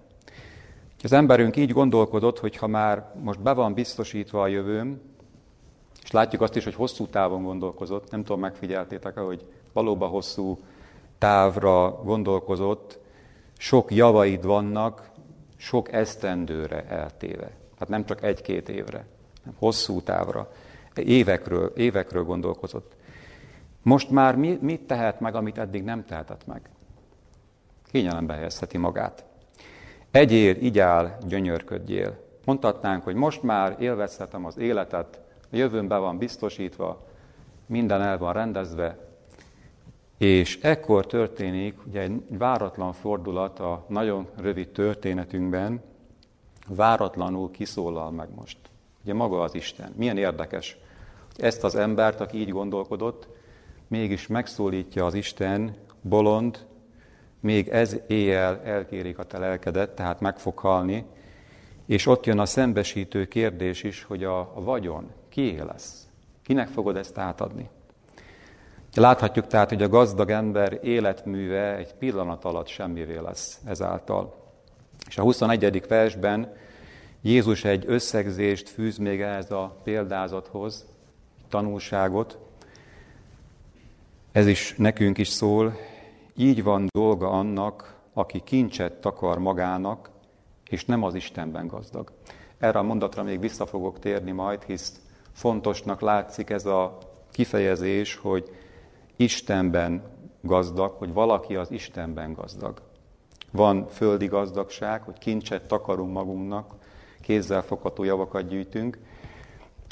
Az 1.04 1.12
emberünk 1.12 1.56
így 1.56 1.72
gondolkodott, 1.72 2.40
hogy 2.40 2.56
ha 2.56 2.68
már 2.68 3.14
most 3.22 3.42
be 3.42 3.54
van 3.54 3.74
biztosítva 3.74 4.42
a 4.42 4.48
jövőm, 4.48 5.02
és 6.04 6.12
látjuk 6.12 6.42
azt 6.42 6.56
is, 6.56 6.64
hogy 6.64 6.76
hosszú 6.76 7.08
távon 7.08 7.44
gondolkozott, 7.44 8.12
nem 8.12 8.24
tudom, 8.24 8.40
megfigyeltétek 8.40 9.18
hogy 9.18 9.46
valóban 9.74 10.10
hosszú 10.10 10.60
távra 11.18 12.02
gondolkozott, 12.04 13.00
sok 13.58 13.92
javaid 13.92 14.46
vannak, 14.46 15.10
sok 15.56 15.92
esztendőre 15.92 16.86
eltéve. 16.86 17.52
Hát 17.80 17.90
nem 17.90 18.06
csak 18.06 18.24
egy-két 18.24 18.70
évre, 18.70 19.06
hanem 19.44 19.56
hosszú 19.60 20.02
távra, 20.02 20.52
évekről, 20.96 21.72
évekről 21.76 22.24
gondolkozott. 22.24 22.96
Most 23.82 24.10
már 24.10 24.36
mi, 24.36 24.58
mit 24.62 24.82
tehet 24.82 25.20
meg, 25.20 25.36
amit 25.36 25.58
eddig 25.58 25.84
nem 25.84 26.06
tehetett 26.06 26.46
meg? 26.46 26.70
Kényelembe 27.92 28.34
helyezheti 28.34 28.78
magát. 28.78 29.26
Egyél, 30.14 30.56
igyál, 30.56 31.18
gyönyörködjél. 31.28 32.18
Mondhatnánk, 32.46 33.04
hogy 33.04 33.16
most 33.16 33.44
már 33.44 33.76
élvezhetem 33.80 34.46
az 34.46 34.58
életet, 34.58 35.22
a 35.52 35.56
jövőn 35.56 35.88
be 35.88 35.98
van 35.98 36.18
biztosítva, 36.18 37.08
minden 37.66 38.02
el 38.02 38.18
van 38.18 38.34
rendezve, 38.34 38.98
és 40.18 40.60
ekkor 40.62 41.06
történik 41.06 41.86
ugye 41.88 42.02
egy 42.02 42.22
váratlan 42.30 42.94
fordulat 42.94 43.60
a 43.60 43.86
nagyon 43.88 44.28
rövid 44.38 44.70
történetünkben, 44.70 45.82
váratlanul 46.68 47.52
kiszólal 47.52 48.12
meg 48.12 48.28
most. 48.36 48.58
Ugye 49.04 49.14
maga 49.14 49.42
az 49.42 49.56
Isten. 49.56 49.94
Milyen 49.96 50.18
érdekes. 50.18 50.78
Ezt 51.36 51.64
az 51.64 51.76
embert, 51.76 52.20
aki 52.20 52.38
így 52.38 52.50
gondolkodott, 52.50 53.28
mégis 53.88 54.28
megszólítja 54.28 55.06
az 55.06 55.14
Isten, 55.14 55.76
bolond, 56.02 56.66
még 57.44 57.68
ez 57.68 57.96
éjjel 58.08 58.62
elkérik 58.64 59.18
a 59.18 59.24
te 59.24 59.38
lelkedet, 59.38 59.90
tehát 59.90 60.20
meg 60.20 60.38
fog 60.38 60.58
halni, 60.58 61.06
és 61.86 62.06
ott 62.06 62.26
jön 62.26 62.40
a 62.40 62.46
szembesítő 62.46 63.26
kérdés 63.26 63.84
is, 63.84 64.04
hogy 64.04 64.24
a, 64.24 64.52
vagyon 64.56 65.12
kié 65.30 65.60
lesz? 65.60 66.08
Kinek 66.44 66.68
fogod 66.68 66.96
ezt 66.98 67.18
átadni? 67.18 67.70
Láthatjuk 68.94 69.48
tehát, 69.48 69.70
hogy 69.70 69.84
a 69.84 69.90
gazdag 69.90 70.30
ember 70.30 70.80
életműve 70.82 71.76
egy 71.76 71.94
pillanat 71.94 72.46
alatt 72.46 72.68
semmivé 72.68 73.18
lesz 73.18 73.60
ezáltal. 73.66 74.36
És 75.08 75.18
a 75.18 75.22
21. 75.22 75.88
versben 75.88 76.54
Jézus 77.22 77.64
egy 77.64 77.84
összegzést 77.88 78.70
fűz 78.70 78.98
még 78.98 79.22
ehhez 79.22 79.52
a 79.52 79.78
példázathoz, 79.84 80.86
tanulságot. 81.50 82.38
Ez 84.32 84.48
is 84.48 84.76
nekünk 84.78 85.18
is 85.18 85.28
szól. 85.28 85.78
Így 86.36 86.64
van 86.64 86.88
dolga 86.94 87.30
annak, 87.30 87.96
aki 88.14 88.40
kincset 88.40 88.94
takar 88.94 89.38
magának, 89.38 90.10
és 90.70 90.86
nem 90.86 91.04
az 91.04 91.16
Istenben 91.16 91.68
gazdag. 91.68 92.12
Erre 92.58 92.80
a 92.80 92.84
mondatra 92.84 93.24
még 93.24 93.40
vissza 93.40 93.66
fogok 93.66 94.00
térni 94.00 94.32
majd, 94.32 94.64
hisz 94.64 95.02
fontosnak 95.32 96.02
látszik 96.02 96.50
ez 96.50 96.66
a 96.66 96.98
kifejezés, 97.32 98.16
hogy 98.16 98.50
Istenben 99.16 100.04
gazdag, 100.42 100.92
hogy 100.92 101.14
valaki 101.14 101.56
az 101.56 101.72
Istenben 101.72 102.34
gazdag. 102.34 102.82
Van 103.52 103.88
földi 103.88 104.26
gazdagság, 104.26 105.02
hogy 105.02 105.18
kincset 105.18 105.68
takarunk 105.68 106.14
magunknak, 106.14 106.76
kézzel 107.22 107.62
fogható 107.62 108.04
javakat 108.04 108.48
gyűjtünk, 108.48 108.98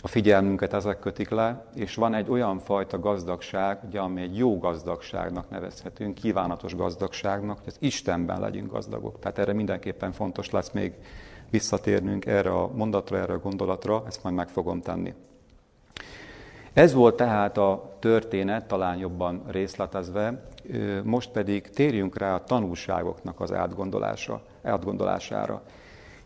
a 0.02 0.08
figyelmünket 0.08 0.74
ezek 0.74 1.00
kötik 1.00 1.30
le, 1.30 1.66
és 1.76 1.96
van 1.96 2.14
egy 2.14 2.30
olyan 2.30 2.60
fajta 2.60 3.00
gazdagság, 3.00 3.80
ugye, 3.88 4.00
ami 4.00 4.22
egy 4.22 4.38
jó 4.38 4.58
gazdagságnak 4.58 5.50
nevezhetünk, 5.50 6.16
kívánatos 6.16 6.76
gazdagságnak, 6.76 7.58
hogy 7.58 7.68
az 7.68 7.78
Istenben 7.80 8.40
legyünk 8.40 8.72
gazdagok. 8.72 9.20
Tehát 9.20 9.38
erre 9.40 9.54
mindenképpen 9.54 10.12
fontos 10.12 10.50
lesz 10.50 10.72
még 10.72 10.94
visszatérnünk 11.50 12.26
erre 12.26 12.52
a 12.52 12.70
mondatra, 12.74 13.18
erre 13.18 13.34
a 13.34 13.40
gondolatra, 13.40 14.04
ezt 14.08 14.24
majd 14.24 14.36
meg 14.36 14.50
fogom 14.50 14.82
tenni. 14.82 15.14
Ez 16.74 16.94
volt 16.94 17.16
tehát 17.16 17.58
a 17.58 17.96
történet, 18.00 18.68
talán 18.68 18.98
jobban 18.98 19.44
részletezve, 19.48 20.44
most 21.04 21.32
pedig 21.32 21.70
térjünk 21.70 22.18
rá 22.18 22.36
a 22.36 22.44
tanulságoknak 22.44 23.40
az 23.40 23.52
átgondolása, 23.54 24.42
átgondolására. 24.64 25.62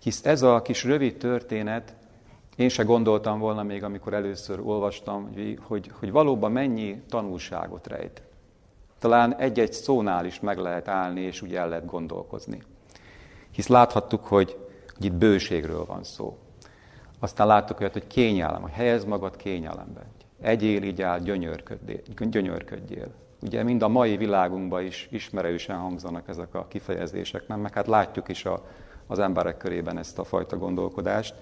Hisz 0.01 0.25
ez 0.25 0.41
a 0.41 0.61
kis 0.61 0.83
rövid 0.83 1.17
történet, 1.17 1.93
én 2.55 2.69
se 2.69 2.83
gondoltam 2.83 3.39
volna 3.39 3.63
még, 3.63 3.83
amikor 3.83 4.13
először 4.13 4.59
olvastam, 4.59 5.29
hogy, 5.67 5.91
hogy, 5.99 6.11
valóban 6.11 6.51
mennyi 6.51 7.01
tanulságot 7.09 7.87
rejt. 7.87 8.21
Talán 8.99 9.35
egy-egy 9.35 9.73
szónál 9.73 10.25
is 10.25 10.39
meg 10.39 10.57
lehet 10.57 10.87
állni, 10.87 11.21
és 11.21 11.41
úgy 11.41 11.55
el 11.55 11.69
lehet 11.69 11.85
gondolkozni. 11.85 12.61
Hisz 13.51 13.67
láthattuk, 13.67 14.25
hogy, 14.25 14.57
hogy 14.95 15.05
itt 15.05 15.13
bőségről 15.13 15.85
van 15.85 16.03
szó. 16.03 16.37
Aztán 17.19 17.47
láttuk 17.47 17.79
olyat, 17.79 17.93
hogy 17.93 18.07
kényelem, 18.07 18.61
hogy 18.61 18.71
helyez 18.71 19.05
magad 19.05 19.35
kényelembe. 19.35 20.05
Egyél, 20.41 20.83
így 20.83 21.01
áll, 21.01 21.19
gyönyörködjél. 21.19 23.11
Ugye 23.41 23.63
mind 23.63 23.81
a 23.81 23.87
mai 23.87 24.17
világunkban 24.17 24.83
is 24.83 25.07
ismerősen 25.11 25.77
hangzanak 25.77 26.27
ezek 26.27 26.53
a 26.53 26.67
kifejezések, 26.67 27.47
nem? 27.47 27.59
Meg 27.59 27.73
hát 27.73 27.87
látjuk 27.87 28.29
is 28.29 28.45
a, 28.45 28.65
az 29.07 29.19
emberek 29.19 29.57
körében 29.57 29.97
ezt 29.97 30.19
a 30.19 30.23
fajta 30.23 30.57
gondolkodást. 30.57 31.35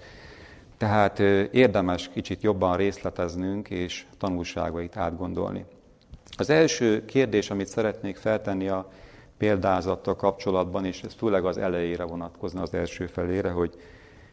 Tehát 0.76 1.18
érdemes 1.52 2.08
kicsit 2.08 2.42
jobban 2.42 2.76
részleteznünk 2.76 3.70
és 3.70 4.06
tanulságait 4.18 4.96
átgondolni. 4.96 5.64
Az 6.36 6.50
első 6.50 7.04
kérdés, 7.04 7.50
amit 7.50 7.66
szeretnék 7.66 8.16
feltenni 8.16 8.68
a 8.68 8.88
példázattal 9.36 10.16
kapcsolatban, 10.16 10.84
és 10.84 11.02
ez 11.02 11.14
főleg 11.14 11.44
az 11.44 11.58
elejére 11.58 12.04
vonatkozna 12.04 12.62
az 12.62 12.74
első 12.74 13.06
felére, 13.06 13.50
hogy 13.50 13.74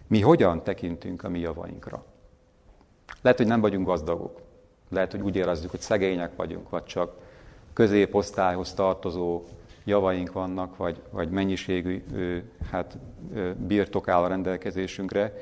mi 0.07 0.21
hogyan 0.21 0.63
tekintünk 0.63 1.23
a 1.23 1.29
mi 1.29 1.39
javainkra. 1.39 2.03
Lehet, 3.21 3.37
hogy 3.37 3.47
nem 3.47 3.61
vagyunk 3.61 3.85
gazdagok. 3.85 4.41
Lehet, 4.89 5.11
hogy 5.11 5.21
úgy 5.21 5.35
érezzük, 5.35 5.71
hogy 5.71 5.79
szegények 5.79 6.35
vagyunk, 6.35 6.69
vagy 6.69 6.83
csak 6.83 7.13
középosztályhoz 7.73 8.73
tartozó 8.73 9.43
javaink 9.83 10.31
vannak, 10.31 10.77
vagy, 10.77 11.01
vagy 11.09 11.29
mennyiségű 11.29 12.03
hát, 12.71 12.97
birtok 13.57 14.07
áll 14.07 14.23
a 14.23 14.27
rendelkezésünkre. 14.27 15.33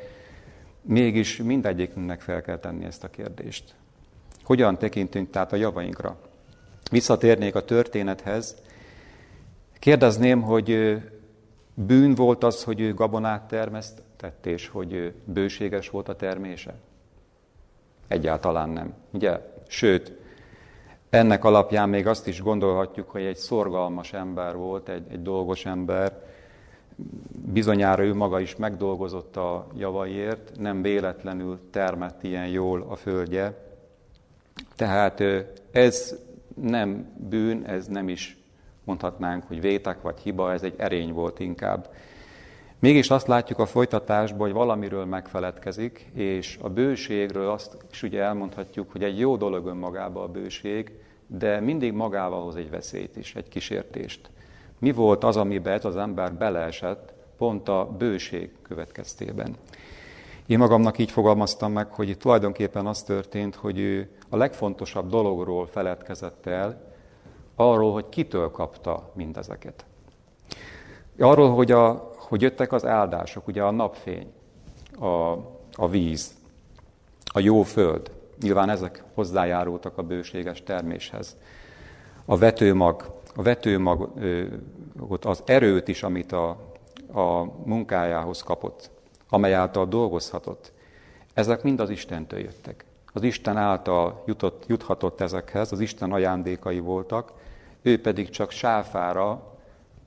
Mégis 0.81 1.37
mindegyikünknek 1.37 2.21
fel 2.21 2.41
kell 2.41 2.57
tenni 2.57 2.85
ezt 2.85 3.03
a 3.03 3.09
kérdést. 3.09 3.75
Hogyan 4.43 4.77
tekintünk 4.77 5.29
tehát 5.29 5.53
a 5.53 5.55
javainkra? 5.55 6.17
Visszatérnék 6.91 7.55
a 7.55 7.65
történethez. 7.65 8.55
Kérdezném, 9.79 10.41
hogy 10.41 10.97
bűn 11.73 12.15
volt 12.15 12.43
az, 12.43 12.63
hogy 12.63 12.81
ő 12.81 12.93
gabonát 12.93 13.47
termesztett, 13.47 14.45
és 14.45 14.67
hogy 14.67 15.13
bőséges 15.25 15.89
volt 15.89 16.09
a 16.09 16.15
termése? 16.15 16.73
Egyáltalán 18.07 18.69
nem. 18.69 18.93
Ugye? 19.11 19.39
Sőt, 19.67 20.13
ennek 21.09 21.43
alapján 21.43 21.89
még 21.89 22.07
azt 22.07 22.27
is 22.27 22.41
gondolhatjuk, 22.41 23.09
hogy 23.09 23.23
egy 23.23 23.35
szorgalmas 23.35 24.13
ember 24.13 24.55
volt, 24.55 24.89
egy, 24.89 25.05
egy 25.11 25.21
dolgos 25.21 25.65
ember, 25.65 26.28
bizonyára 27.45 28.03
ő 28.03 28.13
maga 28.13 28.39
is 28.39 28.55
megdolgozott 28.55 29.35
a 29.35 29.67
javaiért, 29.77 30.51
nem 30.59 30.81
véletlenül 30.81 31.59
termett 31.71 32.23
ilyen 32.23 32.47
jól 32.47 32.85
a 32.89 32.95
földje. 32.95 33.67
Tehát 34.75 35.23
ez 35.71 36.15
nem 36.61 37.13
bűn, 37.29 37.65
ez 37.65 37.87
nem 37.87 38.09
is 38.09 38.37
mondhatnánk, 38.83 39.43
hogy 39.47 39.61
vétek 39.61 40.01
vagy 40.01 40.19
hiba, 40.19 40.53
ez 40.53 40.63
egy 40.63 40.73
erény 40.77 41.13
volt 41.13 41.39
inkább. 41.39 41.89
Mégis 42.79 43.09
azt 43.09 43.27
látjuk 43.27 43.59
a 43.59 43.65
folytatásban, 43.65 44.39
hogy 44.39 44.51
valamiről 44.51 45.05
megfeledkezik, 45.05 46.09
és 46.13 46.57
a 46.61 46.69
bőségről 46.69 47.49
azt 47.49 47.77
is 47.91 48.03
ugye 48.03 48.21
elmondhatjuk, 48.21 48.91
hogy 48.91 49.03
egy 49.03 49.19
jó 49.19 49.37
dolog 49.37 49.65
önmagában 49.65 50.23
a 50.23 50.31
bőség, 50.31 50.91
de 51.27 51.59
mindig 51.59 51.93
magával 51.93 52.43
hoz 52.43 52.55
egy 52.55 52.69
veszélyt 52.69 53.17
is, 53.17 53.35
egy 53.35 53.47
kísértést. 53.47 54.29
Mi 54.79 54.91
volt 54.91 55.23
az, 55.23 55.37
amiben 55.37 55.73
ez 55.73 55.85
az 55.85 55.97
ember 55.97 56.33
beleesett 56.33 57.13
pont 57.37 57.69
a 57.69 57.95
bőség 57.97 58.51
következtében? 58.61 59.55
Én 60.45 60.57
magamnak 60.57 60.97
így 60.97 61.11
fogalmaztam 61.11 61.71
meg, 61.71 61.91
hogy 61.91 62.09
itt 62.09 62.19
tulajdonképpen 62.19 62.85
az 62.85 63.03
történt, 63.03 63.55
hogy 63.55 63.79
ő 63.79 64.09
a 64.29 64.37
legfontosabb 64.37 65.09
dologról 65.09 65.67
feledkezett 65.67 66.45
el, 66.45 66.81
arról, 67.55 67.93
hogy 67.93 68.09
kitől 68.09 68.51
kapta 68.51 69.11
mindezeket. 69.13 69.85
Arról, 71.19 71.53
hogy 71.53 71.71
a, 71.71 72.11
hogy 72.15 72.41
jöttek 72.41 72.71
az 72.71 72.85
áldások, 72.85 73.47
ugye 73.47 73.63
a 73.63 73.71
napfény, 73.71 74.31
a, 74.99 75.31
a 75.73 75.87
víz, 75.89 76.33
a 77.33 77.39
jó 77.39 77.63
föld. 77.63 78.11
Nyilván 78.41 78.69
ezek 78.69 79.03
hozzájárultak 79.13 79.97
a 79.97 80.03
bőséges 80.03 80.63
terméshez. 80.63 81.37
A 82.25 82.37
vetőmag, 82.37 83.18
a 83.39 83.41
vetőmagot, 83.41 85.25
az 85.25 85.43
erőt 85.45 85.87
is, 85.87 86.03
amit 86.03 86.31
a, 86.31 86.49
a 87.11 87.43
munkájához 87.65 88.43
kapott, 88.43 88.89
amely 89.29 89.53
által 89.53 89.85
dolgozhatott, 89.85 90.71
ezek 91.33 91.63
mind 91.63 91.79
az 91.79 91.89
Istentől 91.89 92.39
jöttek. 92.39 92.85
Az 93.13 93.23
Isten 93.23 93.57
által 93.57 94.23
jutott, 94.25 94.63
juthatott 94.67 95.21
ezekhez, 95.21 95.71
az 95.71 95.79
Isten 95.79 96.11
ajándékai 96.11 96.79
voltak, 96.79 97.31
ő 97.81 98.01
pedig 98.01 98.29
csak 98.29 98.51
sáfára 98.51 99.57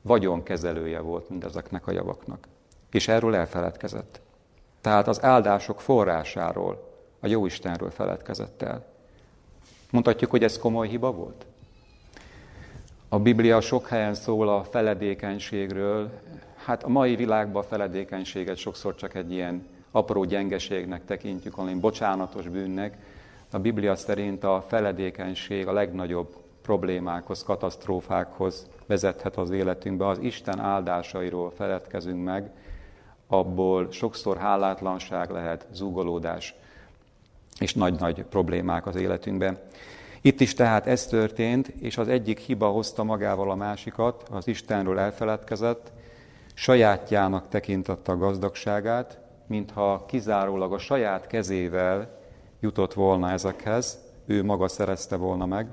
vagyonkezelője 0.03 1.01
volt 1.01 1.29
mindezeknek 1.29 1.87
a 1.87 1.93
javaknak. 1.93 2.49
És 2.91 3.09
erről 3.09 3.35
elfeledkezett. 3.35 4.21
Tehát 4.81 5.09
az 5.09 5.23
áldások 5.23 5.81
forrásáról, 5.81 6.91
a 7.21 7.27
Jóistenről 7.27 7.91
feledkezett 7.91 8.63
el. 8.63 8.85
Mondhatjuk, 9.91 10.31
hogy 10.31 10.45
ez 10.45 10.59
komoly 10.59 10.89
hiba 10.89 11.13
volt? 11.13 11.47
A 13.13 13.19
Biblia 13.19 13.61
sok 13.61 13.89
helyen 13.89 14.15
szól 14.15 14.49
a 14.49 14.65
feledékenységről. 14.65 16.11
Hát 16.65 16.83
a 16.83 16.89
mai 16.89 17.17
világban 17.17 17.63
a 17.63 17.67
feledékenységet 17.67 18.57
sokszor 18.57 18.95
csak 18.95 19.15
egy 19.15 19.33
ilyen 19.33 19.67
apró 19.91 20.25
gyengeségnek 20.25 21.05
tekintjük, 21.05 21.55
hanem 21.55 21.81
bocsánatos 21.81 22.49
bűnnek. 22.49 22.97
A 23.51 23.59
Biblia 23.59 23.97
szerint 23.97 24.45
a 24.45 24.65
feledékenység 24.69 25.67
a 25.67 25.73
legnagyobb 25.73 26.37
problémákhoz, 26.63 27.43
katasztrófákhoz 27.43 28.67
vezethet 28.87 29.37
az 29.37 29.51
életünkbe. 29.51 30.07
Az 30.07 30.19
Isten 30.19 30.59
áldásairól 30.59 31.51
feledkezünk 31.51 32.25
meg, 32.25 32.51
abból 33.27 33.89
sokszor 33.91 34.37
hálátlanság 34.37 35.31
lehet, 35.31 35.67
zúgolódás 35.73 36.55
és 37.59 37.75
nagy-nagy 37.75 38.25
problémák 38.25 38.87
az 38.87 38.97
életünkben. 38.97 39.59
Itt 40.25 40.41
is 40.41 40.55
tehát 40.55 40.87
ez 40.87 41.07
történt, 41.07 41.69
és 41.69 41.99
az 41.99 42.09
egyik 42.09 42.39
hiba 42.39 42.69
hozta 42.69 43.03
magával 43.03 43.51
a 43.51 43.55
másikat, 43.55 44.29
az 44.31 44.47
Istenről 44.47 44.99
elfeledkezett, 44.99 45.93
sajátjának 46.55 47.49
tekintette 47.49 48.13
a 48.13 48.17
gazdagságát, 48.17 49.21
mintha 49.47 50.05
kizárólag 50.07 50.73
a 50.73 50.79
saját 50.79 51.27
kezével 51.27 52.19
jutott 52.61 52.93
volna 52.93 53.31
ezekhez, 53.31 53.99
ő 54.27 54.45
maga 54.45 54.69
szerezte 54.69 55.17
volna 55.17 55.47
meg. 55.47 55.69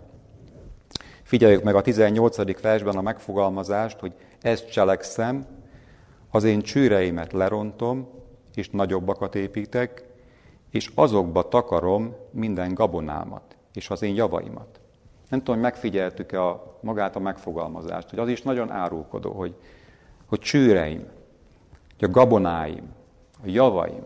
Figyeljük 1.23 1.63
meg 1.63 1.75
a 1.75 1.81
18. 1.81 2.61
versben 2.61 2.97
a 2.97 3.01
megfogalmazást, 3.01 3.99
hogy 3.99 4.13
ezt 4.41 4.71
cselekszem, 4.71 5.45
az 6.31 6.43
én 6.43 6.61
csűreimet 6.61 7.33
lerontom, 7.33 8.07
és 8.55 8.69
nagyobbakat 8.69 9.35
építek, 9.35 10.03
és 10.71 10.91
azokba 10.95 11.47
takarom 11.47 12.15
minden 12.31 12.73
gabonámat, 12.73 13.57
és 13.73 13.89
az 13.89 14.01
én 14.01 14.15
javaimat. 14.15 14.79
Nem 15.29 15.39
tudom, 15.39 15.55
hogy 15.55 15.63
megfigyeltük-e 15.63 16.43
a, 16.43 16.77
magát 16.81 17.15
a 17.15 17.19
megfogalmazást, 17.19 18.09
hogy 18.09 18.19
az 18.19 18.29
is 18.29 18.41
nagyon 18.41 18.71
árulkodó, 18.71 19.31
hogy, 19.31 19.55
hogy 20.25 20.39
csűreim, 20.39 21.07
hogy 21.99 22.09
a 22.09 22.11
gabonáim, 22.11 22.93
a 23.43 23.47
javaim. 23.47 24.03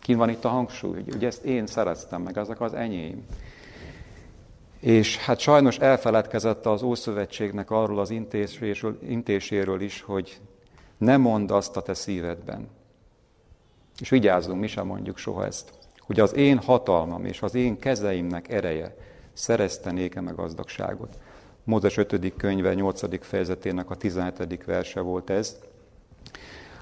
Kin 0.00 0.16
van 0.16 0.28
itt 0.28 0.44
a 0.44 0.48
hangsúly, 0.48 0.94
hogy 0.94 1.14
ugye 1.14 1.26
ezt 1.26 1.44
én 1.44 1.66
szereztem 1.66 2.22
meg, 2.22 2.38
ezek 2.38 2.60
az 2.60 2.74
enyém. 2.74 3.24
És 4.80 5.16
hát 5.18 5.38
sajnos 5.38 5.78
elfeledkezett 5.78 6.66
az 6.66 6.82
Ószövetségnek 6.82 7.70
arról 7.70 7.98
az 7.98 8.10
intéséről, 8.10 8.98
intéséről 9.02 9.80
is, 9.80 10.02
hogy 10.02 10.40
ne 10.98 11.16
mondd 11.16 11.52
azt 11.52 11.76
a 11.76 11.82
te 11.82 11.94
szívedben. 11.94 12.68
És 14.00 14.08
vigyázzunk, 14.08 14.60
mi 14.60 14.66
sem 14.66 14.86
mondjuk 14.86 15.18
soha 15.18 15.46
ezt, 15.46 15.79
hogy 16.10 16.20
az 16.20 16.34
én 16.34 16.58
hatalmam 16.58 17.24
és 17.24 17.42
az 17.42 17.54
én 17.54 17.78
kezeimnek 17.78 18.52
ereje 18.52 18.96
szerezte 19.32 19.90
nékem 19.90 20.26
a 20.26 20.34
gazdagságot. 20.34 21.18
Mózes 21.64 21.96
5. 21.96 22.32
könyve 22.36 22.74
8. 22.74 23.24
fejezetének 23.24 23.90
a 23.90 23.94
17. 23.94 24.64
verse 24.64 25.00
volt 25.00 25.30
ez. 25.30 25.58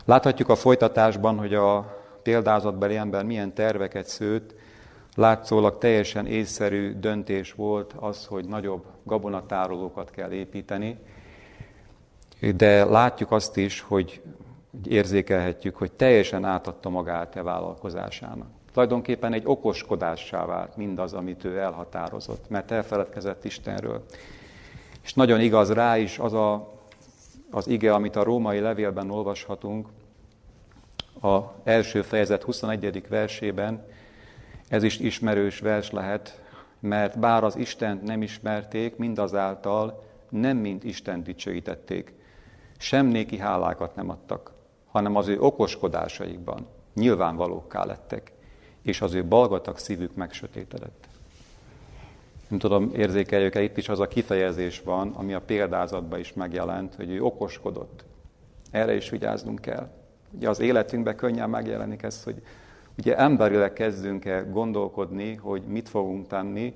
Láthatjuk 0.04 0.48
a 0.48 0.54
folytatásban, 0.54 1.38
hogy 1.38 1.54
a, 1.54 1.96
példázatbeli 2.22 2.96
ember 2.96 3.24
milyen 3.24 3.54
terveket 3.54 4.06
szőtt, 4.06 4.54
látszólag 5.14 5.78
teljesen 5.78 6.26
észszerű 6.26 6.98
döntés 6.98 7.52
volt 7.52 7.94
az, 7.96 8.26
hogy 8.26 8.44
nagyobb 8.44 8.84
gabonatárolókat 9.04 10.10
kell 10.10 10.30
építeni, 10.30 10.98
de 12.56 12.84
látjuk 12.84 13.30
azt 13.30 13.56
is, 13.56 13.80
hogy 13.80 14.22
érzékelhetjük, 14.84 15.76
hogy 15.76 15.92
teljesen 15.92 16.44
átadta 16.44 16.88
magát 16.88 17.36
e 17.36 17.42
vállalkozásának. 17.42 18.56
Tulajdonképpen 18.78 19.32
egy 19.32 19.42
okoskodássá 19.46 20.44
vált 20.44 20.76
mindaz, 20.76 21.12
amit 21.12 21.44
ő 21.44 21.58
elhatározott, 21.58 22.48
mert 22.48 22.70
elfeledkezett 22.70 23.44
Istenről. 23.44 24.04
És 25.02 25.14
nagyon 25.14 25.40
igaz 25.40 25.72
rá 25.72 25.98
is 25.98 26.18
az 26.18 26.32
a, 26.32 26.72
az 27.50 27.68
ige, 27.68 27.94
amit 27.94 28.16
a 28.16 28.22
római 28.22 28.60
levélben 28.60 29.10
olvashatunk, 29.10 29.88
a 31.22 31.38
első 31.64 32.02
fejezet 32.02 32.42
21. 32.42 33.08
versében, 33.08 33.86
ez 34.68 34.82
is 34.82 34.98
ismerős 34.98 35.58
vers 35.58 35.90
lehet, 35.90 36.42
mert 36.80 37.18
bár 37.18 37.44
az 37.44 37.56
Istent 37.56 38.02
nem 38.02 38.22
ismerték, 38.22 38.96
mindazáltal 38.96 40.04
nem 40.28 40.56
mint 40.56 40.84
Isten 40.84 41.22
dicsőítették. 41.22 42.14
Sem 42.76 43.06
néki 43.06 43.38
hálákat 43.38 43.94
nem 43.94 44.10
adtak, 44.10 44.52
hanem 44.86 45.16
az 45.16 45.28
ő 45.28 45.40
okoskodásaikban 45.40 46.66
nyilvánvalókká 46.94 47.84
lettek, 47.84 48.36
és 48.88 49.00
az 49.00 49.14
ő 49.14 49.24
balgatak 49.24 49.78
szívük 49.78 50.14
megsötétedett. 50.14 51.08
Nem 52.48 52.58
tudom, 52.58 52.90
érzékeljük-e, 52.94 53.62
itt 53.62 53.76
is 53.76 53.88
az 53.88 54.00
a 54.00 54.08
kifejezés 54.08 54.80
van, 54.80 55.08
ami 55.08 55.34
a 55.34 55.40
példázatban 55.40 56.18
is 56.18 56.32
megjelent, 56.32 56.94
hogy 56.94 57.10
ő 57.10 57.22
okoskodott. 57.22 58.04
Erre 58.70 58.94
is 58.94 59.10
vigyáznunk 59.10 59.60
kell. 59.60 59.88
Ugye 60.30 60.48
az 60.48 60.60
életünkben 60.60 61.16
könnyen 61.16 61.50
megjelenik 61.50 62.02
ez, 62.02 62.22
hogy 62.22 62.42
ugye 62.98 63.16
emberileg 63.16 63.72
kezdünk 63.72 64.24
el 64.24 64.50
gondolkodni, 64.50 65.34
hogy 65.34 65.62
mit 65.62 65.88
fogunk 65.88 66.26
tenni, 66.26 66.74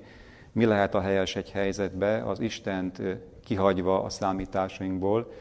mi 0.51 0.65
lehet 0.65 0.95
a 0.95 1.01
helyes 1.01 1.35
egy 1.35 1.51
helyzetbe, 1.51 2.23
az 2.23 2.39
Istent 2.39 3.01
kihagyva 3.43 4.03
a 4.03 4.09
számításainkból, 4.09 5.31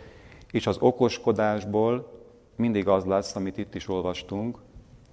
és 0.50 0.66
az 0.66 0.76
okoskodásból 0.80 2.20
mindig 2.56 2.88
az 2.88 3.04
lesz, 3.04 3.36
amit 3.36 3.58
itt 3.58 3.74
is 3.74 3.88
olvastunk, 3.88 4.58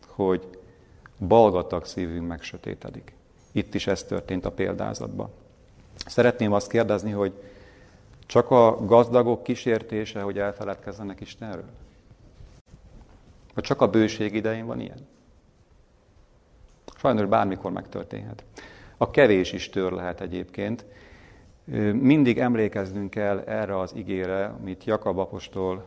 hogy 0.08 0.59
balgatag 1.28 1.86
szívünk 1.86 2.28
megsötétedik. 2.28 3.14
Itt 3.52 3.74
is 3.74 3.88
ez 3.88 4.04
történt 4.04 4.46
a 4.46 4.52
példázatban. 4.52 5.30
Szeretném 6.06 6.54
azt 6.54 6.70
kérdezni, 6.70 7.12
hogy 7.12 7.34
csak 8.26 8.52
a 8.52 8.86
gazdagok 8.86 9.44
kísértése, 9.44 10.22
hogy 10.22 10.40
elfeledkezzenek 10.40 11.22
Istenről? 11.22 11.70
Vagy 13.54 13.64
csak 13.64 13.82
a 13.82 13.90
bőség 13.90 14.34
idején 14.34 14.66
van 14.66 14.80
ilyen? 14.80 15.08
Sajnos 16.98 17.26
bármikor 17.26 17.72
megtörténhet. 17.72 18.44
A 18.98 19.10
kevés 19.10 19.52
is 19.52 19.70
tör 19.70 19.92
lehet 19.92 20.22
egyébként. 20.22 20.86
Mindig 21.94 22.40
emlékeznünk 22.40 23.10
kell 23.10 23.40
erre 23.40 23.80
az 23.80 23.92
igére, 23.96 24.46
amit 24.46 24.84
Jakab 24.84 25.18
apostol 25.18 25.84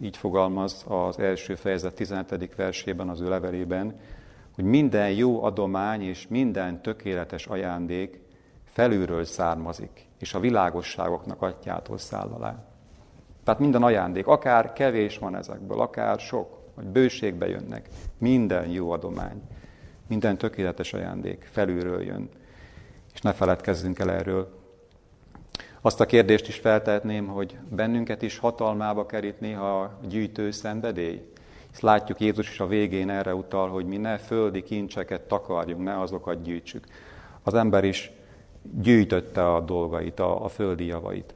így 0.00 0.16
fogalmaz 0.16 0.84
az 0.88 1.18
első 1.18 1.54
fejezet 1.54 1.94
17. 1.94 2.54
versében, 2.54 3.08
az 3.08 3.20
ő 3.20 3.28
levelében, 3.28 3.94
hogy 4.54 4.64
minden 4.64 5.10
jó 5.10 5.44
adomány 5.44 6.02
és 6.02 6.28
minden 6.28 6.82
tökéletes 6.82 7.46
ajándék 7.46 8.20
felülről 8.64 9.24
származik, 9.24 10.06
és 10.18 10.34
a 10.34 10.40
világosságoknak 10.40 11.42
atyától 11.42 11.98
száll 11.98 12.28
alá. 12.28 12.64
Tehát 13.44 13.60
minden 13.60 13.82
ajándék, 13.82 14.26
akár 14.26 14.72
kevés 14.72 15.18
van 15.18 15.36
ezekből, 15.36 15.80
akár 15.80 16.18
sok, 16.18 16.60
vagy 16.74 16.84
bőségbe 16.84 17.48
jönnek, 17.48 17.88
minden 18.18 18.68
jó 18.68 18.90
adomány, 18.90 19.42
minden 20.08 20.38
tökéletes 20.38 20.92
ajándék 20.92 21.48
felülről 21.50 22.02
jön. 22.02 22.28
És 23.14 23.20
ne 23.20 23.32
feledkezzünk 23.32 23.98
el 23.98 24.10
erről. 24.10 24.60
Azt 25.80 26.00
a 26.00 26.06
kérdést 26.06 26.48
is 26.48 26.56
feltehetném, 26.56 27.26
hogy 27.26 27.58
bennünket 27.68 28.22
is 28.22 28.38
hatalmába 28.38 29.06
kerít 29.06 29.40
néha 29.40 29.80
a 29.80 29.98
gyűjtő 30.08 30.50
szenvedély. 30.50 31.31
Ezt 31.72 31.82
látjuk 31.82 32.20
Jézus 32.20 32.50
is 32.50 32.60
a 32.60 32.66
végén 32.66 33.10
erre 33.10 33.34
utal, 33.34 33.68
hogy 33.68 33.86
mi 33.86 33.96
ne 33.96 34.18
földi 34.18 34.62
kincseket 34.62 35.20
takarjunk, 35.20 35.82
ne 35.82 36.00
azokat 36.00 36.42
gyűjtsük. 36.42 36.86
Az 37.42 37.54
ember 37.54 37.84
is 37.84 38.10
gyűjtötte 38.62 39.52
a 39.52 39.60
dolgait, 39.60 40.20
a, 40.20 40.44
a 40.44 40.48
földi 40.48 40.86
javait. 40.86 41.34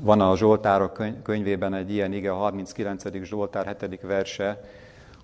Van 0.00 0.20
a 0.20 0.36
Zsoltárok 0.36 1.02
könyvében 1.22 1.74
egy 1.74 1.92
ilyen 1.92 2.12
ige, 2.12 2.32
a 2.32 2.36
39. 2.36 3.24
Zsoltár 3.24 3.76
7. 3.80 4.00
verse, 4.00 4.60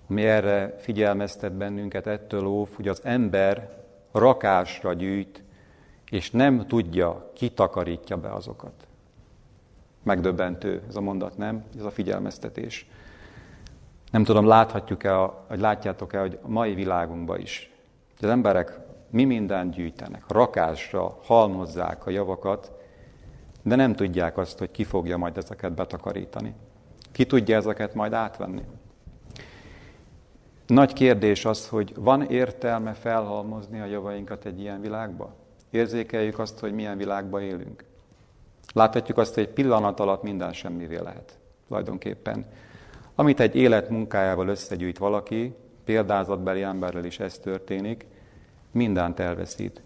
ami 0.09 0.25
erre 0.25 0.75
figyelmeztet 0.79 1.53
bennünket, 1.53 2.07
ettől 2.07 2.45
óv, 2.45 2.69
hogy 2.75 2.87
az 2.87 3.01
ember 3.03 3.77
rakásra 4.11 4.93
gyűjt, 4.93 5.43
és 6.09 6.31
nem 6.31 6.67
tudja, 6.67 7.31
ki 7.33 7.49
takarítja 7.49 8.17
be 8.17 8.33
azokat. 8.33 8.87
Megdöbbentő 10.03 10.81
ez 10.87 10.95
a 10.95 11.01
mondat, 11.01 11.37
nem? 11.37 11.63
Ez 11.77 11.83
a 11.83 11.91
figyelmeztetés. 11.91 12.87
Nem 14.11 14.23
tudom, 14.23 14.45
láthatjuk-e, 14.45 15.15
vagy 15.47 15.59
látjátok-e, 15.59 16.19
hogy 16.19 16.39
a 16.41 16.47
mai 16.47 16.73
világunkban 16.73 17.39
is 17.39 17.69
hogy 18.19 18.27
az 18.27 18.33
emberek 18.33 18.79
mi 19.09 19.23
mindent 19.23 19.73
gyűjtenek, 19.73 20.23
rakásra 20.27 21.19
halmozzák 21.23 22.05
a 22.05 22.09
javakat, 22.09 22.71
de 23.61 23.75
nem 23.75 23.95
tudják 23.95 24.37
azt, 24.37 24.59
hogy 24.59 24.71
ki 24.71 24.83
fogja 24.83 25.17
majd 25.17 25.37
ezeket 25.37 25.73
betakarítani. 25.73 26.53
Ki 27.11 27.25
tudja 27.25 27.55
ezeket 27.55 27.93
majd 27.93 28.13
átvenni. 28.13 28.61
Nagy 30.67 30.93
kérdés 30.93 31.45
az, 31.45 31.67
hogy 31.67 31.93
van 31.95 32.21
értelme 32.21 32.93
felhalmozni 32.93 33.79
a 33.79 33.85
javainkat 33.85 34.45
egy 34.45 34.59
ilyen 34.59 34.81
világba? 34.81 35.35
Érzékeljük 35.69 36.39
azt, 36.39 36.59
hogy 36.59 36.73
milyen 36.73 36.97
világban 36.97 37.41
élünk. 37.41 37.83
Láthatjuk 38.73 39.17
azt, 39.17 39.33
hogy 39.33 39.43
egy 39.43 39.53
pillanat 39.53 39.99
alatt 39.99 40.23
minden 40.23 40.53
semmivé 40.53 40.97
lehet. 40.97 41.37
Tulajdonképpen. 41.67 42.45
Amit 43.19 43.39
egy 43.39 43.55
élet 43.55 43.89
munkájával 43.89 44.47
összegyűjt 44.47 44.97
valaki, 44.97 45.55
példázatbeli 45.85 46.61
emberrel 46.61 47.05
is 47.05 47.19
ez 47.19 47.37
történik, 47.37 48.05
mindent 48.71 49.19
elveszít. 49.19 49.81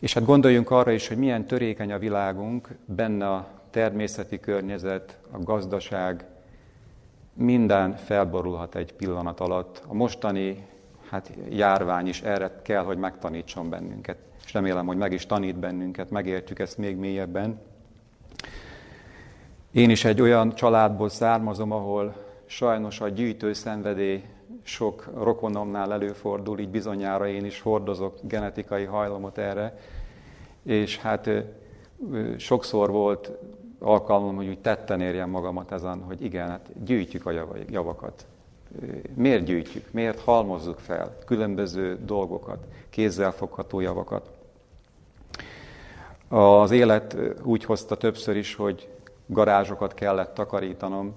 És 0.00 0.14
hát 0.14 0.24
gondoljunk 0.24 0.70
arra 0.70 0.90
is, 0.90 1.08
hogy 1.08 1.16
milyen 1.16 1.46
törékeny 1.46 1.92
a 1.92 1.98
világunk, 1.98 2.68
benne 2.84 3.28
a 3.28 3.48
természeti 3.70 4.40
környezet, 4.40 5.18
a 5.30 5.38
gazdaság, 5.38 6.24
minden 7.34 7.96
felborulhat 7.96 8.74
egy 8.74 8.92
pillanat 8.92 9.40
alatt. 9.40 9.82
A 9.86 9.94
mostani 9.94 10.66
hát, 11.10 11.32
járvány 11.48 12.06
is 12.06 12.22
erre 12.22 12.60
kell, 12.62 12.82
hogy 12.82 12.98
megtanítson 12.98 13.70
bennünket. 13.70 14.18
És 14.44 14.52
remélem, 14.52 14.86
hogy 14.86 14.96
meg 14.96 15.12
is 15.12 15.26
tanít 15.26 15.56
bennünket, 15.56 16.10
megértjük 16.10 16.58
ezt 16.58 16.78
még 16.78 16.96
mélyebben. 16.96 17.60
Én 19.72 19.90
is 19.90 20.04
egy 20.04 20.20
olyan 20.20 20.54
családból 20.54 21.08
származom, 21.08 21.72
ahol 21.72 22.24
sajnos 22.46 23.00
a 23.00 23.08
gyűjtő 23.08 23.52
szenvedély 23.52 24.24
sok 24.62 25.10
rokonomnál 25.14 25.92
előfordul, 25.92 26.58
így 26.58 26.68
bizonyára 26.68 27.28
én 27.28 27.44
is 27.44 27.60
hordozok 27.60 28.18
genetikai 28.22 28.84
hajlamot 28.84 29.38
erre, 29.38 29.78
és 30.62 30.98
hát 30.98 31.30
sokszor 32.36 32.90
volt 32.90 33.30
alkalmam, 33.78 34.36
hogy 34.36 34.48
úgy 34.48 34.60
tetten 34.60 35.00
érjem 35.00 35.30
magamat 35.30 35.72
ezen, 35.72 36.02
hogy 36.02 36.22
igen, 36.22 36.48
hát 36.48 36.84
gyűjtjük 36.84 37.26
a 37.26 37.30
javakat. 37.70 38.26
Miért 39.14 39.44
gyűjtjük? 39.44 39.92
Miért 39.92 40.20
halmozzuk 40.20 40.78
fel 40.78 41.18
különböző 41.26 41.98
dolgokat, 42.04 42.66
kézzelfogható 42.90 43.80
javakat? 43.80 44.30
Az 46.28 46.70
élet 46.70 47.16
úgy 47.42 47.64
hozta 47.64 47.96
többször 47.96 48.36
is, 48.36 48.54
hogy 48.54 48.88
garázsokat 49.26 49.94
kellett 49.94 50.34
takarítanom. 50.34 51.14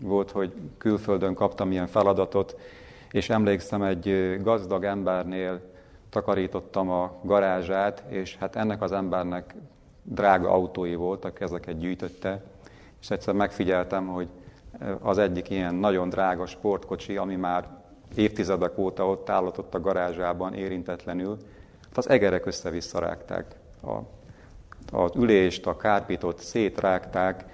Volt, 0.00 0.30
hogy 0.30 0.52
külföldön 0.78 1.34
kaptam 1.34 1.72
ilyen 1.72 1.86
feladatot, 1.86 2.56
és 3.10 3.30
emlékszem, 3.30 3.82
egy 3.82 4.36
gazdag 4.42 4.84
embernél 4.84 5.60
takarítottam 6.10 6.90
a 6.90 7.12
garázsát, 7.22 8.02
és 8.08 8.36
hát 8.36 8.56
ennek 8.56 8.82
az 8.82 8.92
embernek 8.92 9.54
drága 10.02 10.50
autói 10.50 10.94
voltak, 10.94 11.40
ezeket 11.40 11.78
gyűjtötte, 11.78 12.42
és 13.00 13.10
egyszer 13.10 13.34
megfigyeltem, 13.34 14.06
hogy 14.06 14.28
az 15.00 15.18
egyik 15.18 15.50
ilyen 15.50 15.74
nagyon 15.74 16.08
drága 16.08 16.46
sportkocsi, 16.46 17.16
ami 17.16 17.36
már 17.36 17.68
évtizedek 18.14 18.78
óta 18.78 19.08
ott 19.08 19.30
állott 19.30 19.58
ott 19.58 19.74
a 19.74 19.80
garázsában 19.80 20.54
érintetlenül, 20.54 21.36
hát 21.82 21.96
az 21.96 22.08
egerek 22.08 22.46
össze-visszarágták. 22.46 23.54
A, 23.82 23.98
az 24.96 25.10
ülést, 25.16 25.66
a 25.66 25.76
kárpitot 25.76 26.38
szétrágták, 26.38 27.44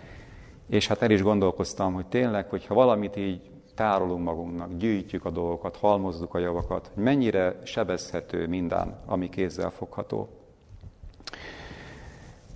és 0.68 0.86
hát 0.86 1.02
el 1.02 1.10
is 1.10 1.22
gondolkoztam, 1.22 1.94
hogy 1.94 2.06
tényleg, 2.06 2.48
hogyha 2.48 2.74
valamit 2.74 3.16
így 3.16 3.40
tárolunk 3.74 4.24
magunknak, 4.24 4.76
gyűjtjük 4.76 5.24
a 5.24 5.30
dolgokat, 5.30 5.76
halmozzuk 5.76 6.34
a 6.34 6.38
javakat, 6.38 6.90
mennyire 6.94 7.60
sebezhető 7.64 8.46
minden, 8.46 9.00
ami 9.06 9.28
kézzel 9.28 9.70
fogható. 9.70 10.28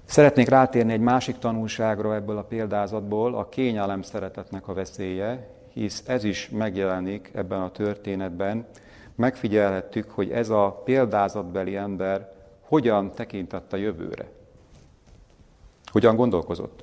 Szeretnék 0.05 0.49
rátérni 0.49 0.93
egy 0.93 1.01
másik 1.01 1.39
tanulságra 1.39 2.15
ebből 2.15 2.37
a 2.39 2.43
példázatból, 2.43 3.35
a 3.35 3.49
kényelem 3.49 4.03
szeretetnek 4.03 4.69
a 4.69 4.75
veszélye, 4.75 5.49
hisz 5.73 6.03
ez 6.07 6.25
is 6.25 6.49
megjelenik 6.51 7.31
ebben 7.35 7.61
a 7.61 7.71
történetben. 7.71 8.67
Megfigyelhettük, 9.15 10.11
hogy 10.11 10.31
ez 10.31 10.49
a 10.49 10.81
példázatbeli 10.85 11.77
ember 11.77 12.33
hogyan 12.61 13.11
tekintett 13.11 13.73
a 13.73 13.77
jövőre. 13.77 14.29
Hogyan 15.93 16.17
gondolkozott. 16.17 16.83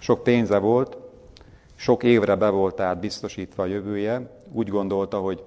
Sok 0.00 0.22
pénze 0.22 0.58
volt, 0.58 0.96
sok 1.74 2.02
évre 2.02 2.34
be 2.34 2.48
volt 2.48 2.80
át 2.80 3.00
biztosítva 3.00 3.62
a 3.62 3.66
jövője, 3.66 4.30
úgy 4.52 4.68
gondolta, 4.68 5.18
hogy 5.18 5.42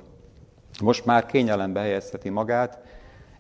most 0.81 1.05
már 1.05 1.25
kényelembe 1.25 1.79
helyezheti 1.79 2.29
magát, 2.29 2.79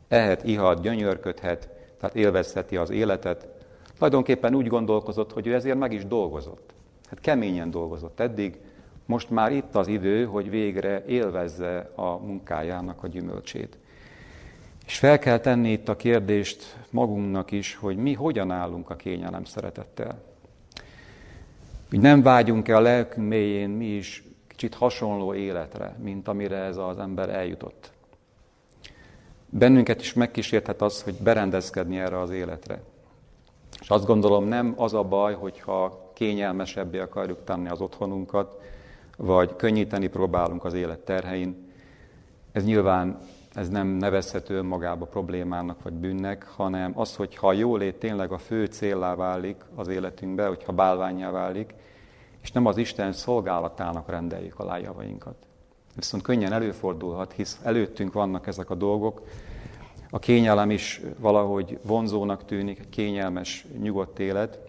ehet, 0.07 0.43
ihat, 0.43 0.81
gyönyörködhet, 0.81 1.69
tehát 1.99 2.15
élvezheti 2.15 2.77
az 2.77 2.89
életet. 2.89 3.47
Tulajdonképpen 3.95 4.55
úgy 4.55 4.67
gondolkozott, 4.67 5.33
hogy 5.33 5.47
ő 5.47 5.53
ezért 5.53 5.77
meg 5.77 5.93
is 5.93 6.05
dolgozott. 6.05 6.73
Hát 7.09 7.19
keményen 7.19 7.71
dolgozott 7.71 8.19
eddig, 8.19 8.59
most 9.05 9.29
már 9.29 9.51
itt 9.51 9.75
az 9.75 9.87
idő, 9.87 10.25
hogy 10.25 10.49
végre 10.49 11.03
élvezze 11.05 11.91
a 11.95 12.17
munkájának 12.17 13.03
a 13.03 13.07
gyümölcsét. 13.07 13.77
És 14.85 14.97
fel 14.97 15.19
kell 15.19 15.39
tenni 15.39 15.71
itt 15.71 15.89
a 15.89 15.95
kérdést 15.95 16.77
magunknak 16.89 17.51
is, 17.51 17.75
hogy 17.75 17.97
mi 17.97 18.13
hogyan 18.13 18.51
állunk 18.51 18.89
a 18.89 18.95
kényelem 18.95 19.43
szeretettel. 19.43 20.32
Hogy 21.93 22.01
nem 22.01 22.21
vágyunk-e 22.21 22.75
a 22.75 22.79
lelkünk 22.79 23.27
mélyén 23.27 23.69
mi 23.69 23.85
is 23.85 24.23
kicsit 24.47 24.73
hasonló 24.73 25.33
életre, 25.33 25.95
mint 26.03 26.27
amire 26.27 26.55
ez 26.55 26.77
az 26.77 26.97
ember 26.97 27.29
eljutott. 27.29 27.91
Bennünket 29.49 30.01
is 30.01 30.13
megkísérthet 30.13 30.81
az, 30.81 31.03
hogy 31.03 31.13
berendezkedni 31.13 31.99
erre 31.99 32.19
az 32.19 32.29
életre. 32.29 32.81
És 33.81 33.89
azt 33.89 34.05
gondolom, 34.05 34.45
nem 34.45 34.73
az 34.77 34.93
a 34.93 35.03
baj, 35.03 35.33
hogyha 35.33 36.11
kényelmesebbé 36.13 36.99
akarjuk 36.99 37.43
tenni 37.43 37.69
az 37.69 37.81
otthonunkat, 37.81 38.61
vagy 39.17 39.55
könnyíteni 39.55 40.07
próbálunk 40.07 40.65
az 40.65 40.73
élet 40.73 40.99
terhein. 40.99 41.71
Ez 42.51 42.65
nyilván 42.65 43.19
ez 43.53 43.69
nem 43.69 43.87
nevezhető 43.87 44.55
önmagába 44.55 45.05
problémának 45.05 45.83
vagy 45.83 45.93
bűnnek, 45.93 46.47
hanem 46.55 46.91
az, 46.95 47.15
hogyha 47.15 47.47
a 47.47 47.53
jólét 47.53 47.95
tényleg 47.95 48.31
a 48.31 48.37
fő 48.37 48.65
céllá 48.65 49.15
válik 49.15 49.65
az 49.75 49.87
életünkbe, 49.87 50.47
hogyha 50.47 50.71
bálványá 50.71 51.31
válik, 51.31 51.73
és 52.41 52.51
nem 52.51 52.65
az 52.65 52.77
Isten 52.77 53.11
szolgálatának 53.11 54.09
rendeljük 54.09 54.59
a 54.59 54.65
lájavainkat. 54.65 55.35
Viszont 55.95 56.23
könnyen 56.23 56.53
előfordulhat, 56.53 57.33
hisz 57.33 57.59
előttünk 57.63 58.13
vannak 58.13 58.47
ezek 58.47 58.69
a 58.69 58.75
dolgok, 58.75 59.21
a 60.09 60.19
kényelem 60.19 60.71
is 60.71 61.01
valahogy 61.19 61.79
vonzónak 61.83 62.45
tűnik, 62.45 62.89
kényelmes, 62.89 63.65
nyugodt 63.81 64.19
élet. 64.19 64.59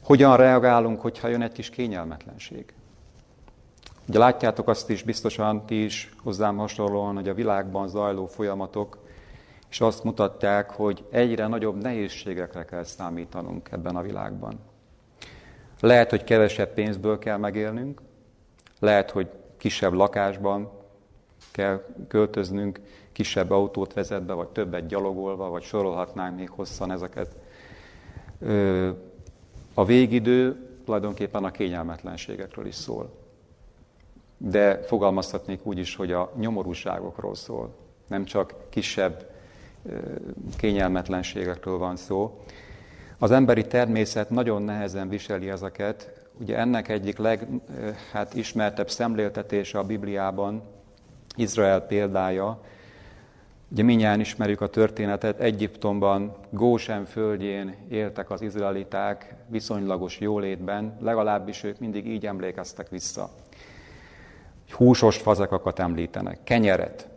Hogyan 0.00 0.36
reagálunk, 0.36 1.00
hogyha 1.00 1.28
jön 1.28 1.42
egy 1.42 1.52
kis 1.52 1.70
kényelmetlenség? 1.70 2.75
Ugye 4.08 4.18
látjátok 4.18 4.68
azt 4.68 4.90
is, 4.90 5.02
biztosan 5.02 5.66
ti 5.66 5.84
is 5.84 6.10
hozzám 6.22 6.56
hasonlóan, 6.56 7.14
hogy 7.14 7.28
a 7.28 7.34
világban 7.34 7.88
zajló 7.88 8.26
folyamatok, 8.26 8.98
és 9.70 9.80
azt 9.80 10.04
mutatják, 10.04 10.70
hogy 10.70 11.04
egyre 11.10 11.46
nagyobb 11.46 11.82
nehézségekre 11.82 12.64
kell 12.64 12.84
számítanunk 12.84 13.68
ebben 13.72 13.96
a 13.96 14.02
világban. 14.02 14.58
Lehet, 15.80 16.10
hogy 16.10 16.24
kevesebb 16.24 16.74
pénzből 16.74 17.18
kell 17.18 17.36
megélnünk, 17.36 18.00
lehet, 18.78 19.10
hogy 19.10 19.28
kisebb 19.56 19.92
lakásban 19.92 20.70
kell 21.50 21.84
költöznünk, 22.08 22.80
kisebb 23.12 23.50
autót 23.50 23.92
vezetve, 23.92 24.32
vagy 24.32 24.48
többet 24.48 24.86
gyalogolva, 24.86 25.48
vagy 25.48 25.62
sorolhatnánk 25.62 26.36
még 26.36 26.50
hosszan 26.50 26.90
ezeket. 26.90 27.36
A 29.74 29.84
végidő 29.84 30.56
tulajdonképpen 30.84 31.44
a 31.44 31.50
kényelmetlenségekről 31.50 32.66
is 32.66 32.74
szól. 32.74 33.25
De 34.38 34.82
fogalmazhatnék 34.82 35.66
úgy 35.66 35.78
is, 35.78 35.96
hogy 35.96 36.12
a 36.12 36.32
nyomorúságokról 36.36 37.34
szól. 37.34 37.74
Nem 38.08 38.24
csak 38.24 38.54
kisebb 38.70 39.30
kényelmetlenségekről 40.56 41.78
van 41.78 41.96
szó. 41.96 42.40
Az 43.18 43.30
emberi 43.30 43.66
természet 43.66 44.30
nagyon 44.30 44.62
nehezen 44.62 45.08
viseli 45.08 45.48
ezeket. 45.50 46.12
Ugye 46.40 46.58
ennek 46.58 46.88
egyik 46.88 47.18
legismertebb 48.12 48.86
hát, 48.86 48.94
szemléltetése 48.94 49.78
a 49.78 49.84
Bibliában, 49.84 50.62
Izrael 51.36 51.80
példája. 51.80 52.60
Ugye 53.68 53.82
minnyáján 53.82 54.20
ismerjük 54.20 54.60
a 54.60 54.68
történetet, 54.68 55.40
Egyiptomban, 55.40 56.34
Gósen 56.50 57.04
földjén 57.04 57.74
éltek 57.88 58.30
az 58.30 58.42
izraeliták 58.42 59.34
viszonylagos 59.48 60.20
jólétben, 60.20 60.96
legalábbis 61.00 61.64
ők 61.64 61.78
mindig 61.78 62.06
így 62.06 62.26
emlékeztek 62.26 62.88
vissza. 62.88 63.30
Húsos 64.70 65.16
fazekakat 65.16 65.78
említenek, 65.78 66.38
kenyeret, 66.44 67.08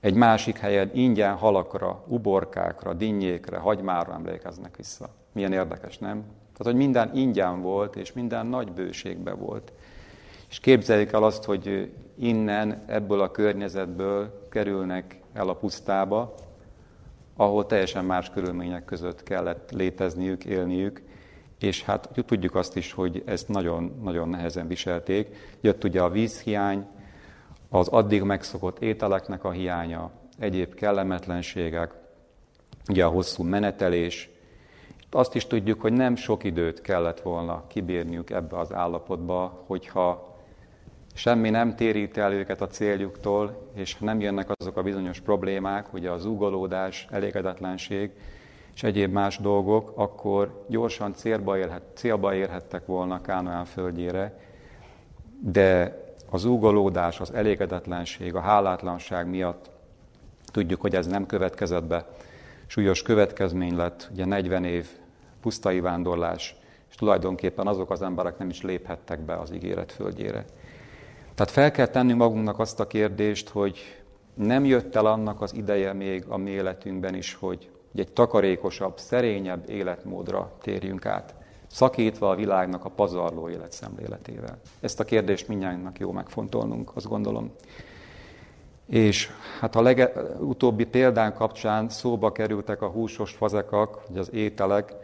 egy 0.00 0.14
másik 0.14 0.58
helyen 0.58 0.90
ingyen 0.94 1.34
halakra, 1.34 2.04
uborkákra, 2.06 2.94
dinnyékre, 2.94 3.56
hagymára 3.56 4.12
emlékeznek 4.12 4.76
vissza. 4.76 5.08
Milyen 5.32 5.52
érdekes, 5.52 5.98
nem? 5.98 6.24
Tehát, 6.56 6.72
hogy 6.72 6.74
minden 6.74 7.10
ingyen 7.14 7.62
volt, 7.62 7.96
és 7.96 8.12
minden 8.12 8.46
nagy 8.46 8.72
bőségben 8.72 9.38
volt. 9.38 9.72
És 10.50 10.60
képzeljük 10.60 11.12
el 11.12 11.22
azt, 11.22 11.44
hogy 11.44 11.92
innen, 12.18 12.82
ebből 12.86 13.20
a 13.20 13.30
környezetből 13.30 14.46
kerülnek 14.50 15.20
el 15.32 15.48
a 15.48 15.54
pusztába, 15.54 16.34
ahol 17.36 17.66
teljesen 17.66 18.04
más 18.04 18.30
körülmények 18.30 18.84
között 18.84 19.22
kellett 19.22 19.70
létezniük, 19.70 20.44
élniük, 20.44 21.02
és 21.58 21.82
hát 21.82 22.08
tudjuk 22.26 22.54
azt 22.54 22.76
is, 22.76 22.92
hogy 22.92 23.22
ezt 23.26 23.48
nagyon-nagyon 23.48 24.28
nehezen 24.28 24.68
viselték. 24.68 25.36
Jött 25.60 25.84
ugye 25.84 26.02
a 26.02 26.10
vízhiány, 26.10 26.86
az 27.68 27.88
addig 27.88 28.22
megszokott 28.22 28.82
ételeknek 28.82 29.44
a 29.44 29.50
hiánya, 29.50 30.10
egyéb 30.38 30.74
kellemetlenségek, 30.74 31.94
ugye 32.88 33.04
a 33.04 33.08
hosszú 33.08 33.42
menetelés, 33.42 34.30
azt 35.10 35.34
is 35.34 35.46
tudjuk, 35.46 35.80
hogy 35.80 35.92
nem 35.92 36.16
sok 36.16 36.44
időt 36.44 36.80
kellett 36.80 37.20
volna 37.20 37.64
kibírniuk 37.66 38.30
ebbe 38.30 38.58
az 38.58 38.72
állapotba, 38.72 39.64
hogyha 39.66 40.36
semmi 41.14 41.50
nem 41.50 41.76
térít 41.76 42.16
el 42.16 42.32
őket 42.32 42.60
a 42.60 42.66
céljuktól, 42.66 43.70
és 43.74 43.96
nem 43.96 44.20
jönnek 44.20 44.50
azok 44.54 44.76
a 44.76 44.82
bizonyos 44.82 45.20
problémák, 45.20 45.92
ugye 45.92 46.10
az 46.10 46.24
ugolódás, 46.24 47.06
elégedetlenség 47.10 48.10
és 48.78 48.84
egyéb 48.84 49.12
más 49.12 49.38
dolgok, 49.38 49.92
akkor 49.94 50.64
gyorsan 50.68 51.14
célba, 51.14 51.58
érhet, 51.58 51.82
célba 51.94 52.34
érhettek 52.34 52.86
volna 52.86 53.20
Kánoán 53.20 53.64
földjére, 53.64 54.40
de 55.40 55.98
az 56.30 56.44
ugolódás, 56.44 57.20
az 57.20 57.32
elégedetlenség, 57.32 58.34
a 58.34 58.40
hálátlanság 58.40 59.28
miatt 59.28 59.70
tudjuk, 60.44 60.80
hogy 60.80 60.94
ez 60.94 61.06
nem 61.06 61.26
következett 61.26 61.84
be. 61.84 62.06
Súlyos 62.66 63.02
következmény 63.02 63.76
lett, 63.76 64.08
ugye 64.12 64.24
40 64.24 64.64
év 64.64 64.88
pusztai 65.40 65.80
vándorlás, 65.80 66.56
és 66.88 66.94
tulajdonképpen 66.94 67.66
azok 67.66 67.90
az 67.90 68.02
emberek 68.02 68.38
nem 68.38 68.48
is 68.48 68.62
léphettek 68.62 69.20
be 69.20 69.34
az 69.34 69.52
ígéret 69.52 69.92
földjére. 69.92 70.44
Tehát 71.34 71.52
fel 71.52 71.70
kell 71.70 71.86
tennünk 71.86 72.18
magunknak 72.18 72.58
azt 72.58 72.80
a 72.80 72.86
kérdést, 72.86 73.48
hogy 73.48 73.78
nem 74.34 74.64
jött 74.64 74.94
el 74.94 75.06
annak 75.06 75.40
az 75.40 75.54
ideje 75.54 75.92
még 75.92 76.24
a 76.28 76.36
mi 76.36 76.50
életünkben 76.50 77.14
is, 77.14 77.34
hogy 77.34 77.68
egy 77.98 78.12
takarékosabb, 78.12 78.98
szerényebb 78.98 79.70
életmódra 79.70 80.52
térjünk 80.62 81.06
át 81.06 81.34
szakítva 81.70 82.30
a 82.30 82.34
világnak 82.34 82.84
a 82.84 82.88
pazarló 82.88 83.48
életszemléletével. 83.48 84.58
Ezt 84.80 85.00
a 85.00 85.04
kérdést 85.04 85.48
mindjárt 85.48 85.98
jó 85.98 86.12
megfontolnunk, 86.12 86.90
azt 86.94 87.08
gondolom. 87.08 87.50
És 88.86 89.30
hát 89.60 89.76
a 89.76 89.82
legutóbbi 89.82 90.84
példán 90.84 91.34
kapcsán 91.34 91.88
szóba 91.88 92.32
kerültek 92.32 92.82
a 92.82 92.88
húsos 92.88 93.32
fazekak, 93.32 94.06
vagy 94.08 94.18
az 94.18 94.32
ételek, 94.32 94.94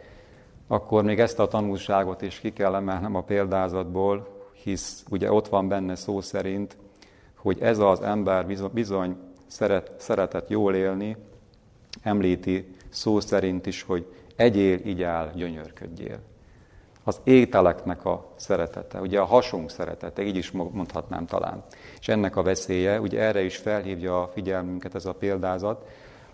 akkor 0.67 1.03
még 1.03 1.19
ezt 1.19 1.39
a 1.39 1.47
tanulságot 1.47 2.21
is 2.21 2.39
ki 2.39 2.53
kell 2.53 2.75
emelnem 2.75 3.15
a 3.15 3.21
példázatból, 3.21 4.27
hisz 4.63 5.03
ugye 5.09 5.31
ott 5.31 5.47
van 5.47 5.67
benne 5.67 5.95
szó 5.95 6.21
szerint, 6.21 6.77
hogy 7.35 7.61
ez 7.61 7.79
az 7.79 8.01
ember 8.01 8.45
bizony 8.71 9.17
szeret, 9.47 9.91
szeretett 9.97 10.49
jól 10.49 10.75
élni, 10.75 11.17
említi 12.01 12.75
szó 12.89 13.19
szerint 13.19 13.65
is, 13.65 13.81
hogy 13.81 14.05
egyél, 14.35 14.79
igyál, 14.83 15.31
gyönyörködjél 15.35 16.19
az 17.07 17.21
ételeknek 17.23 18.05
a 18.05 18.31
szeretete, 18.35 18.99
ugye 18.99 19.19
a 19.19 19.25
hasunk 19.25 19.69
szeretete, 19.69 20.21
így 20.21 20.35
is 20.35 20.51
mondhatnám 20.51 21.25
talán. 21.25 21.63
És 21.99 22.07
ennek 22.07 22.35
a 22.35 22.41
veszélye, 22.41 22.99
ugye 22.99 23.21
erre 23.21 23.43
is 23.43 23.57
felhívja 23.57 24.21
a 24.21 24.27
figyelmünket 24.27 24.95
ez 24.95 25.05
a 25.05 25.13
példázat. 25.13 25.87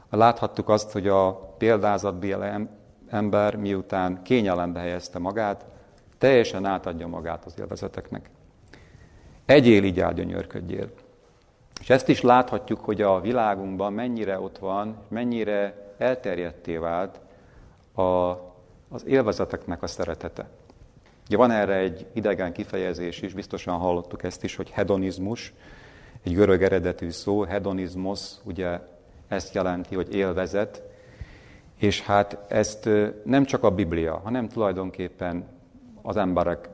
Láthattuk 0.10 0.70
azt, 0.70 0.92
hogy 0.92 1.08
a 1.08 1.34
példázatbéli 1.58 2.48
ember 3.08 3.56
miután 3.56 4.22
kényelembe 4.24 4.80
helyezte 4.80 5.20
magát, 5.20 5.66
teljesen 6.18 6.66
átadja 6.66 7.08
magát 7.08 7.46
az 7.46 7.54
élvezeteknek. 7.60 8.30
Egyél, 9.46 9.84
így 9.84 10.06
gyönyörködjél. 10.14 10.90
És 11.82 11.90
ezt 11.90 12.10
is 12.10 12.22
láthatjuk, 12.22 12.80
hogy 12.80 13.02
a 13.02 13.22
világunkban 13.22 13.94
mennyire 13.94 14.40
ott 14.40 14.58
van, 14.58 14.98
mennyire 15.08 15.94
elterjedté 15.98 16.78
vált 16.78 17.20
a, 17.96 18.02
az 18.90 19.06
élvezeteknek 19.06 19.84
a 19.84 19.88
szeretete. 19.88 20.50
Ugye 21.28 21.38
van 21.38 21.52
erre 21.52 21.76
egy 21.76 22.06
idegen 22.14 22.54
kifejezés 22.54 23.22
is, 23.22 23.34
biztosan 23.34 23.78
hallottuk 23.78 24.24
ezt 24.24 24.44
is, 24.44 24.56
hogy 24.56 24.70
hedonizmus, 24.70 25.54
egy 26.24 26.34
görög 26.34 26.64
eredetű 26.64 27.10
szó, 27.10 27.44
hedonizmus, 27.44 28.32
ugye 28.44 28.80
ezt 29.28 29.54
jelenti, 29.54 29.96
hogy 29.96 30.16
élvezet, 30.16 30.84
és 31.78 32.02
hát 32.02 32.38
ezt 32.48 32.90
nem 33.24 33.46
csak 33.46 33.64
a 33.64 33.72
Biblia, 33.72 34.20
hanem 34.24 34.48
tulajdonképpen 34.48 35.48
az 36.02 36.18
emberek 36.18 36.70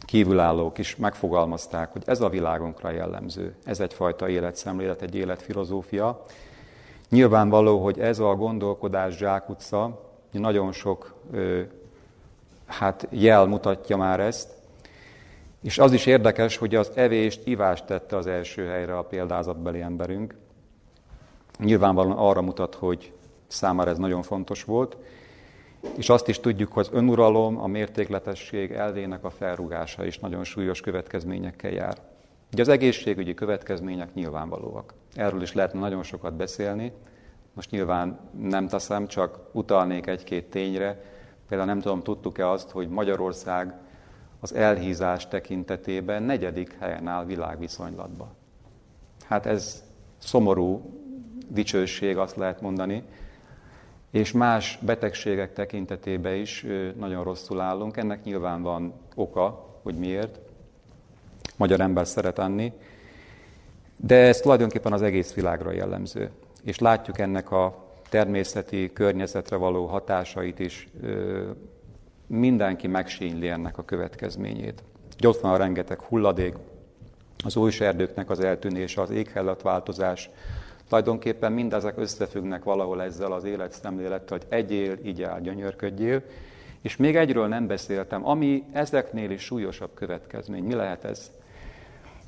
kívülállók 0.00 0.78
is 0.78 0.96
megfogalmazták, 0.96 1.92
hogy 1.92 2.02
ez 2.06 2.20
a 2.20 2.28
világunkra 2.28 2.90
jellemző, 2.90 3.54
ez 3.64 3.80
egyfajta 3.80 4.28
életszemlélet, 4.28 5.02
egy 5.02 5.14
életfilozófia. 5.14 6.22
Nyilvánvaló, 7.08 7.82
hogy 7.82 7.98
ez 8.00 8.18
a 8.18 8.34
gondolkodás 8.34 9.16
zsákutca, 9.16 10.00
nagyon 10.30 10.72
sok 10.72 11.14
hát 12.66 13.06
jel 13.10 13.46
mutatja 13.46 13.96
már 13.96 14.20
ezt, 14.20 14.50
és 15.62 15.78
az 15.78 15.92
is 15.92 16.06
érdekes, 16.06 16.56
hogy 16.56 16.74
az 16.74 16.90
evést, 16.94 17.46
ivást 17.46 17.84
tette 17.84 18.16
az 18.16 18.26
első 18.26 18.66
helyre 18.66 18.98
a 18.98 19.02
példázatbeli 19.02 19.80
emberünk. 19.80 20.34
Nyilvánvalóan 21.58 22.16
arra 22.16 22.42
mutat, 22.42 22.74
hogy 22.74 23.12
számára 23.46 23.90
ez 23.90 23.98
nagyon 23.98 24.22
fontos 24.22 24.64
volt, 24.64 24.96
és 25.96 26.08
azt 26.08 26.28
is 26.28 26.40
tudjuk, 26.40 26.72
hogy 26.72 26.86
az 26.90 26.98
önuralom, 26.98 27.60
a 27.60 27.66
mértékletesség 27.66 28.70
elvének 28.70 29.24
a 29.24 29.30
felrugása 29.30 30.04
is 30.04 30.18
nagyon 30.18 30.44
súlyos 30.44 30.80
következményekkel 30.80 31.70
jár. 31.70 31.98
Ugye 32.52 32.62
az 32.62 32.68
egészségügyi 32.68 33.34
következmények 33.34 34.14
nyilvánvalóak. 34.14 34.94
Erről 35.14 35.42
is 35.42 35.52
lehetne 35.52 35.80
nagyon 35.80 36.02
sokat 36.02 36.34
beszélni. 36.34 36.92
Most 37.52 37.70
nyilván 37.70 38.18
nem 38.40 38.68
teszem, 38.68 39.06
csak 39.06 39.38
utalnék 39.52 40.06
egy-két 40.06 40.50
tényre. 40.50 41.02
Például 41.48 41.70
nem 41.70 41.80
tudom, 41.80 42.02
tudtuk-e 42.02 42.48
azt, 42.48 42.70
hogy 42.70 42.88
Magyarország 42.88 43.74
az 44.40 44.54
elhízás 44.54 45.28
tekintetében 45.28 46.22
negyedik 46.22 46.76
helyen 46.78 47.06
áll 47.06 47.24
világviszonylatban. 47.24 48.28
Hát 49.24 49.46
ez 49.46 49.84
szomorú 50.18 51.00
dicsőség, 51.48 52.16
azt 52.16 52.36
lehet 52.36 52.60
mondani, 52.60 53.02
és 54.14 54.32
más 54.32 54.78
betegségek 54.80 55.52
tekintetében 55.52 56.34
is 56.34 56.66
nagyon 56.96 57.24
rosszul 57.24 57.60
állunk. 57.60 57.96
Ennek 57.96 58.24
nyilván 58.24 58.62
van 58.62 58.92
oka, 59.14 59.66
hogy 59.82 59.94
miért. 59.94 60.38
Magyar 61.56 61.80
ember 61.80 62.06
szeret 62.06 62.38
enni, 62.38 62.72
de 63.96 64.16
ez 64.16 64.40
tulajdonképpen 64.40 64.92
az 64.92 65.02
egész 65.02 65.34
világra 65.34 65.72
jellemző. 65.72 66.30
És 66.64 66.78
látjuk 66.78 67.18
ennek 67.18 67.50
a 67.50 67.84
természeti 68.08 68.90
környezetre 68.92 69.56
való 69.56 69.86
hatásait 69.86 70.58
is. 70.58 70.88
Mindenki 72.26 72.86
megsínyli 72.86 73.48
ennek 73.48 73.78
a 73.78 73.84
következményét. 73.84 74.82
Ott 75.26 75.40
van 75.40 75.52
a 75.52 75.56
rengeteg 75.56 76.00
hulladék, 76.00 76.54
az 77.44 77.80
erdőknek 77.80 78.30
az 78.30 78.40
eltűnése, 78.40 79.00
az 79.00 79.10
éghajlatváltozás, 79.10 80.30
Tulajdonképpen 80.88 81.52
mindezek 81.52 81.98
összefüggnek 81.98 82.64
valahol 82.64 83.02
ezzel 83.02 83.32
az 83.32 83.44
életszemlélettel, 83.44 84.38
hogy 84.38 84.46
egyél, 84.48 84.98
igyál, 85.02 85.40
gyönyörködjél. 85.40 86.22
És 86.80 86.96
még 86.96 87.16
egyről 87.16 87.46
nem 87.46 87.66
beszéltem, 87.66 88.26
ami 88.26 88.64
ezeknél 88.72 89.30
is 89.30 89.42
súlyosabb 89.42 89.90
következmény. 89.94 90.64
Mi 90.64 90.74
lehet 90.74 91.04
ez? 91.04 91.30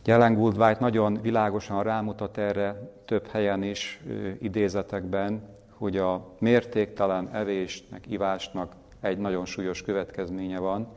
Jelen 0.05 0.35
Gould 0.35 0.77
nagyon 0.81 1.21
világosan 1.23 1.83
rámutat 1.83 2.39
erre 2.39 2.91
több 3.05 3.27
helyen 3.27 3.63
is 3.63 4.01
idézetekben, 4.41 5.43
hogy 5.71 5.97
a 5.97 6.35
mértéktelen 6.39 7.29
evésnek, 7.33 8.05
ivásnak 8.09 8.73
egy 9.01 9.19
nagyon 9.19 9.45
súlyos 9.45 9.83
következménye 9.83 10.59
van, 10.59 10.89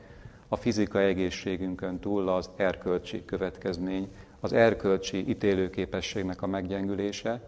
a 0.47 0.55
fizikai 0.55 1.05
egészségünkön 1.05 1.99
túl 1.99 2.29
az 2.29 2.49
erkölcsi 2.55 3.25
következmény, 3.25 4.07
az 4.39 4.53
erkölcsi 4.53 5.29
ítélőképességnek 5.29 6.41
a 6.41 6.47
meggyengülése, 6.47 7.41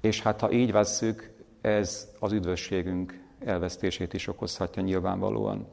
és 0.00 0.22
hát 0.22 0.40
ha 0.40 0.50
így 0.50 0.72
vesszük, 0.72 1.30
ez 1.60 2.08
az 2.18 2.32
üdvösségünk 2.32 3.20
elvesztését 3.44 4.14
is 4.14 4.26
okozhatja 4.26 4.82
nyilvánvalóan. 4.82 5.66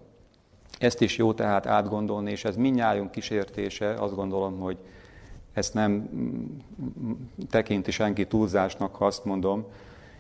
Ezt 0.80 1.02
is 1.02 1.18
jó 1.18 1.34
tehát 1.34 1.66
átgondolni, 1.66 2.32
és 2.32 2.46
ez 2.46 2.56
minnyájunk 2.56 3.12
kísértése, 3.12 3.94
azt 3.94 4.16
gondolom, 4.16 4.60
hogy 4.60 4.78
ezt 5.54 5.74
nem 5.74 6.10
tekinti 7.50 7.92
senki 7.92 8.28
túlzásnak, 8.28 8.96
ha 8.96 9.06
azt 9.06 9.26
mondom, 9.26 9.66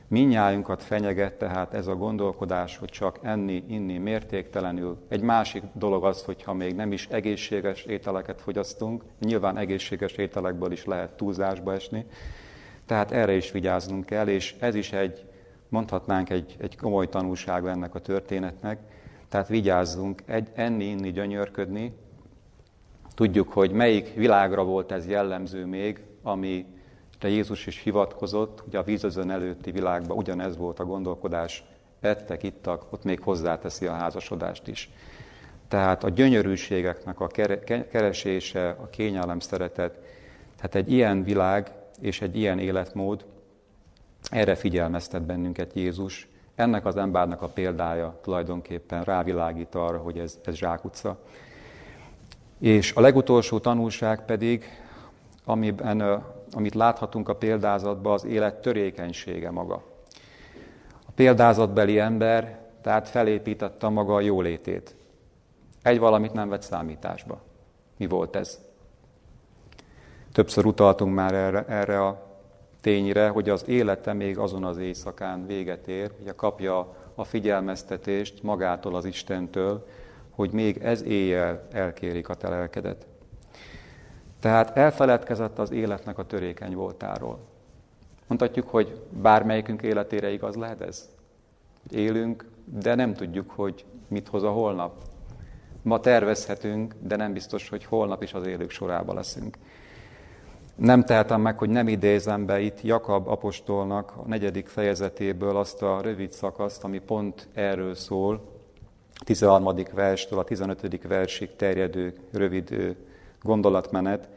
minnyájunkat 0.08 0.84
fenyeget 0.84 1.34
tehát 1.34 1.74
ez 1.74 1.88
a 1.88 1.96
gondolkodás, 1.96 2.78
hogy 2.78 2.90
csak 2.90 3.20
enni, 3.22 3.64
inni 3.68 3.98
mértéktelenül. 3.98 4.98
Egy 5.08 5.22
másik 5.22 5.64
dolog 5.74 6.06
az, 6.06 6.24
hogyha 6.24 6.54
még 6.54 6.76
nem 6.76 6.92
is 6.92 7.08
egészséges 7.08 7.84
ételeket 7.84 8.42
fogyasztunk, 8.42 9.04
nyilván 9.20 9.58
egészséges 9.58 10.14
ételekből 10.14 10.72
is 10.72 10.86
lehet 10.86 11.18
túlzásba 11.18 11.74
esni, 11.74 12.06
tehát 12.86 13.12
erre 13.12 13.34
is 13.36 13.52
vigyáznunk 13.52 14.06
kell, 14.06 14.28
és 14.28 14.56
ez 14.60 14.76
is 14.76 14.92
egy, 14.92 15.26
mondhatnánk 15.70 16.30
egy, 16.30 16.56
egy 16.60 16.78
komoly 16.78 17.10
tanulság 17.10 17.66
ennek 17.66 17.96
a 17.96 18.00
történetnek, 18.00 18.80
tehát 19.30 19.48
vigyázzunk, 19.48 20.22
egy, 20.26 20.50
enni, 20.54 20.86
inni, 20.86 21.12
gyönyörködni. 21.12 21.94
Tudjuk, 23.16 23.54
hogy 23.54 23.72
melyik 23.72 24.14
világra 24.14 24.64
volt 24.64 24.92
ez 24.92 25.08
jellemző 25.08 25.66
még, 25.66 26.04
ami 26.24 26.66
de 27.26 27.32
Jézus 27.32 27.68
is 27.68 27.82
hivatkozott, 27.82 28.60
hogy 28.60 28.76
a 28.76 28.84
vízözön 28.84 29.30
előtti 29.30 29.72
világban 29.72 30.18
ugyanez 30.18 30.58
volt 30.58 30.80
a 30.80 30.86
gondolkodás, 30.86 31.64
ettek, 32.00 32.44
ittak, 32.44 32.86
ott 32.90 33.04
még 33.04 33.20
hozzáteszi 33.20 33.86
a 33.86 33.94
házasodást 33.94 34.68
is. 34.68 34.90
Tehát 35.68 36.04
a 36.04 36.10
gyönyörűségeknek 36.10 37.20
a 37.20 37.28
keresése, 37.92 38.70
a 38.70 38.90
kényelem 38.90 39.40
szeretet, 39.40 40.00
tehát 40.56 40.76
egy 40.76 40.92
ilyen 40.92 41.24
világ 41.24 41.72
és 42.02 42.22
egy 42.22 42.38
ilyen 42.38 42.60
életmód, 42.60 43.26
erre 44.32 44.56
figyelmeztet 44.56 45.22
bennünket 45.22 45.74
Jézus. 45.74 46.28
Ennek 46.56 46.86
az 46.86 46.98
embernek 46.98 47.42
a 47.42 47.48
példája 47.48 48.20
tulajdonképpen 48.22 49.04
rávilágít 49.04 49.76
arra, 49.76 49.98
hogy 49.98 50.18
ez, 50.18 50.40
ez 50.44 50.56
zsákutca. 50.56 51.18
És 52.60 52.94
a 52.94 53.02
legutolsó 53.02 53.60
tanulság 53.60 54.26
pedig, 54.26 54.66
amiben 55.44 56.24
amit 56.52 56.74
láthatunk 56.74 57.30
a 57.30 57.36
példázatban, 57.36 58.14
az 58.14 58.26
élet 58.26 58.62
törékenysége 58.62 59.52
maga. 59.52 59.84
A 61.08 61.12
példázatbeli 61.16 62.00
ember 62.00 62.60
tehát 62.82 63.10
felépítette 63.10 63.88
maga 63.88 64.16
a 64.16 64.22
jólétét. 64.22 64.96
Egy 65.82 66.00
valamit 66.00 66.34
nem 66.34 66.50
vett 66.50 66.62
számításba. 66.62 67.42
Mi 67.98 68.08
volt 68.08 68.36
ez? 68.36 68.60
Többször 70.32 70.66
utaltunk 70.66 71.16
már 71.16 71.34
erre, 71.34 71.66
erre 71.68 72.06
a 72.06 72.26
tényre, 72.82 73.28
hogy 73.28 73.50
az 73.50 73.68
élete 73.68 74.14
még 74.14 74.38
azon 74.38 74.64
az 74.64 74.78
éjszakán 74.78 75.46
véget 75.46 75.88
ér, 75.88 76.12
hogy 76.24 76.36
kapja 76.36 76.96
a 77.16 77.24
figyelmeztetést 77.24 78.44
magától 78.44 78.96
az 78.96 79.06
Istentől, 79.06 79.88
hogy 80.30 80.52
még 80.52 80.78
ez 80.78 81.04
éjjel 81.04 81.68
elkérik 81.72 82.30
a 82.30 82.36
te 82.36 82.50
lelkedet. 82.50 83.08
Tehát 84.40 84.78
elfeledkezett 84.78 85.60
az 85.60 85.72
életnek 85.72 86.18
a 86.18 86.26
törékeny 86.26 86.76
voltáról. 86.76 87.40
Mondhatjuk, 88.28 88.70
hogy 88.70 89.02
bármelyikünk 89.10 89.82
életére 89.82 90.32
igaz 90.32 90.56
lehet 90.56 90.82
ez? 90.82 91.10
Hogy 91.82 91.98
élünk, 91.98 92.46
de 92.66 92.96
nem 92.96 93.14
tudjuk, 93.14 93.52
hogy 93.52 93.86
mit 94.08 94.28
hoz 94.28 94.44
a 94.44 94.52
holnap. 94.52 94.94
Ma 95.82 96.00
tervezhetünk, 96.00 96.94
de 97.00 97.16
nem 97.16 97.34
biztos, 97.34 97.70
hogy 97.70 97.84
holnap 97.84 98.24
is 98.24 98.34
az 98.34 98.48
élők 98.48 98.70
sorába 98.70 99.14
leszünk. 99.14 99.58
Nem 100.76 101.04
tehetem 101.04 101.42
meg, 101.42 101.58
hogy 101.58 101.70
nem 101.70 101.88
idézem 101.88 102.46
be 102.46 102.60
itt 102.60 102.82
Jakab 102.82 103.28
apostolnak 103.28 104.14
a 104.16 104.28
negyedik 104.28 104.68
fejezetéből 104.68 105.58
azt 105.58 105.82
a 105.82 106.02
rövid 106.02 106.32
szakaszt, 106.32 106.84
ami 106.84 107.00
pont 107.00 107.48
erről 107.54 107.96
szól, 107.96 108.54
13. 109.24 109.76
verstől 109.94 110.40
a 110.40 110.44
15. 110.44 111.08
versig 111.08 111.56
terjedő 111.56 112.14
rövid 112.32 112.96
gondolatmenet, 113.46 114.30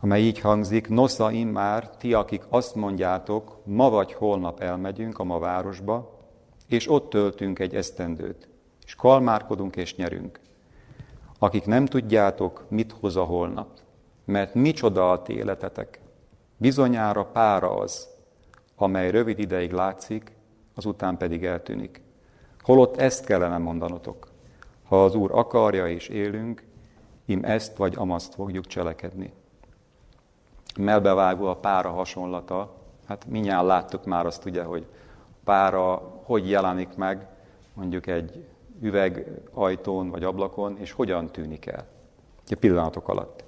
amely 0.00 0.22
így 0.22 0.40
hangzik, 0.40 0.88
nosza 0.88 1.30
immár, 1.30 1.96
ti, 1.96 2.14
akik 2.14 2.42
azt 2.48 2.74
mondjátok, 2.74 3.60
ma 3.64 3.90
vagy 3.90 4.12
holnap 4.12 4.60
elmegyünk 4.60 5.18
a 5.18 5.24
ma 5.24 5.38
városba, 5.38 6.18
és 6.68 6.90
ott 6.90 7.10
töltünk 7.10 7.58
egy 7.58 7.74
esztendőt, 7.74 8.48
és 8.84 8.94
kalmárkodunk 8.94 9.76
és 9.76 9.96
nyerünk. 9.96 10.40
Akik 11.38 11.66
nem 11.66 11.86
tudjátok, 11.86 12.64
mit 12.68 12.94
hoz 13.00 13.16
a 13.16 13.24
holnap, 13.24 13.68
mert 14.24 14.54
micsoda 14.54 15.10
a 15.10 15.22
ti 15.22 15.36
életetek, 15.36 16.00
bizonyára 16.56 17.24
pára 17.24 17.76
az, 17.76 18.08
amely 18.76 19.10
rövid 19.10 19.38
ideig 19.38 19.72
látszik, 19.72 20.32
azután 20.74 21.16
pedig 21.16 21.44
eltűnik. 21.44 22.02
Holott 22.60 22.96
ezt 22.96 23.24
kellene 23.24 23.58
mondanotok. 23.58 24.26
Ha 24.84 25.04
az 25.04 25.14
Úr 25.14 25.30
akarja 25.32 25.88
és 25.88 26.08
élünk, 26.08 26.62
im 27.30 27.44
ezt 27.44 27.76
vagy 27.76 27.94
amaszt 27.96 28.34
fogjuk 28.34 28.66
cselekedni. 28.66 29.32
Melbevágó 30.78 31.46
a 31.46 31.56
pára 31.56 31.90
hasonlata, 31.90 32.74
hát 33.06 33.26
minnyáján 33.26 33.66
láttuk 33.66 34.04
már 34.04 34.26
azt 34.26 34.44
ugye, 34.44 34.62
hogy 34.62 34.86
pára 35.44 35.94
hogy 36.24 36.50
jelenik 36.50 36.96
meg 36.96 37.26
mondjuk 37.74 38.06
egy 38.06 38.44
üvegajtón 38.80 40.10
vagy 40.10 40.24
ablakon, 40.24 40.78
és 40.78 40.92
hogyan 40.92 41.30
tűnik 41.30 41.66
el. 41.66 41.86
A 42.46 42.56
pillanatok 42.60 43.08
alatt. 43.08 43.44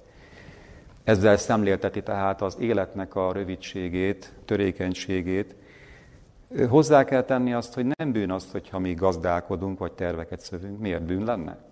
Ezzel 1.04 1.36
szemlélteti 1.36 2.02
tehát 2.02 2.42
az 2.42 2.58
életnek 2.58 3.14
a 3.14 3.32
rövidségét, 3.32 4.32
törékenységét. 4.44 5.54
Hozzá 6.68 7.04
kell 7.04 7.22
tenni 7.22 7.52
azt, 7.52 7.74
hogy 7.74 7.86
nem 7.96 8.12
bűn 8.12 8.30
az, 8.30 8.50
hogyha 8.52 8.78
mi 8.78 8.94
gazdálkodunk, 8.94 9.78
vagy 9.78 9.92
terveket 9.92 10.40
szövünk. 10.40 10.78
Miért 10.78 11.02
bűn 11.02 11.24
lenne? 11.24 11.71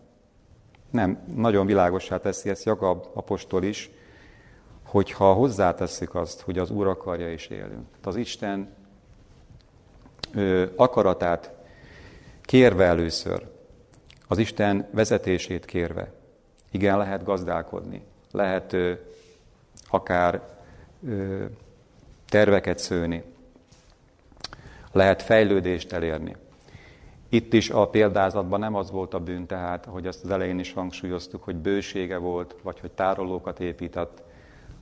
Nem, 0.91 1.23
nagyon 1.35 1.67
világosá 1.67 2.17
teszi 2.17 2.49
ezt 2.49 2.65
Jakab 2.65 3.07
apostol 3.15 3.63
is, 3.63 3.91
hogyha 4.83 5.33
hozzátesszük 5.33 6.15
azt, 6.15 6.41
hogy 6.41 6.59
az 6.59 6.71
Úr 6.71 6.87
akarja 6.87 7.33
és 7.33 7.47
élünk. 7.47 7.87
Az 8.03 8.17
Isten 8.17 8.75
ö, 10.35 10.67
akaratát 10.77 11.53
kérve 12.43 12.85
először, 12.85 13.47
az 14.29 14.39
Isten 14.39 14.89
vezetését 14.91 15.65
kérve. 15.65 16.13
Igen, 16.71 16.99
lehet 16.99 17.25
gazdálkodni, 17.25 18.03
lehet 18.31 18.73
ö, 18.73 18.93
akár 19.89 20.43
ö, 21.07 21.45
terveket 22.29 22.79
szőni, 22.79 23.23
lehet 24.93 25.23
fejlődést 25.23 25.93
elérni. 25.93 26.37
Itt 27.33 27.53
is 27.53 27.71
a 27.71 27.89
példázatban 27.89 28.61
nem 28.61 28.75
az 28.75 28.91
volt 28.91 29.15
a 29.15 29.21
bűn, 29.21 29.47
tehát, 29.47 29.85
hogy 29.85 30.07
azt 30.07 30.25
az 30.25 30.31
elején 30.31 30.59
is 30.59 30.73
hangsúlyoztuk, 30.73 31.43
hogy 31.43 31.57
bősége 31.57 32.17
volt, 32.17 32.57
vagy 32.63 32.81
hogy 32.81 32.91
tárolókat 32.91 33.61
épített, 33.61 34.23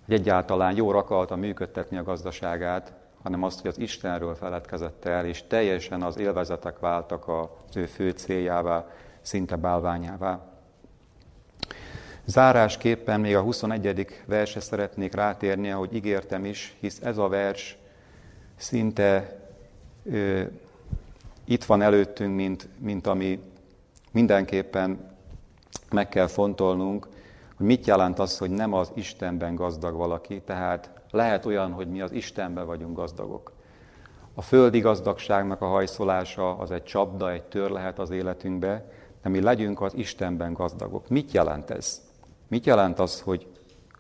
hogy 0.07 0.15
egyáltalán 0.15 0.77
jól 0.77 0.97
akarta 0.97 1.37
működtetni 1.37 1.97
a 1.97 2.03
gazdaságát, 2.03 2.93
hanem 3.23 3.43
azt, 3.43 3.61
hogy 3.61 3.71
az 3.71 3.79
Istenről 3.79 4.35
feledkezett 4.35 5.05
el, 5.05 5.27
és 5.27 5.47
teljesen 5.47 6.03
az 6.03 6.19
élvezetek 6.19 6.79
váltak 6.79 7.29
az 7.29 7.77
ő 7.77 7.87
fő 7.87 8.11
céljává, 8.11 8.87
szinte 9.21 9.57
bálványává. 9.57 10.41
Zárásképpen 12.25 13.21
még 13.21 13.37
a 13.37 13.43
21. 13.43 14.07
verse 14.27 14.61
szeretnék 14.61 15.15
rátérni, 15.15 15.71
ahogy 15.71 15.95
ígértem 15.95 16.45
is, 16.45 16.77
hisz 16.81 17.01
ez 17.03 17.19
a 17.19 17.29
vers 17.29 17.79
szinte 18.57 19.39
itt 21.49 21.65
van 21.65 21.83
előttünk, 21.83 22.35
mint, 22.35 22.69
mint 22.79 23.07
ami 23.07 23.41
mindenképpen 24.13 25.17
meg 25.91 26.09
kell 26.09 26.27
fontolnunk, 26.27 27.09
hogy 27.57 27.67
mit 27.67 27.87
jelent 27.87 28.19
az, 28.19 28.39
hogy 28.39 28.51
nem 28.51 28.73
az 28.73 28.91
Istenben 28.95 29.55
gazdag 29.55 29.97
valaki, 29.97 30.43
tehát 30.43 30.91
lehet 31.11 31.47
olyan, 31.47 31.73
hogy 31.73 31.89
mi 31.89 32.01
az 32.01 32.13
Istenben 32.13 32.67
vagyunk 32.67 32.97
gazdagok. 32.97 33.53
A 34.35 34.43
földi 34.43 34.79
gazdagságnak 34.79 35.61
a 35.61 35.67
hajszolása 35.67 36.57
az 36.57 36.71
egy 36.71 36.85
csapda, 36.85 37.33
egy 37.33 37.43
tör 37.43 37.71
lehet 37.71 37.99
az 37.99 38.11
életünkbe, 38.11 38.93
de 39.23 39.29
mi 39.29 39.41
legyünk 39.41 39.81
az 39.81 39.95
Istenben 39.95 40.53
gazdagok. 40.53 41.09
Mit 41.09 41.33
jelent 41.33 41.71
ez? 41.71 42.03
Mit 42.49 42.67
jelent 42.67 42.99
az, 42.99 43.21
hogy 43.21 43.47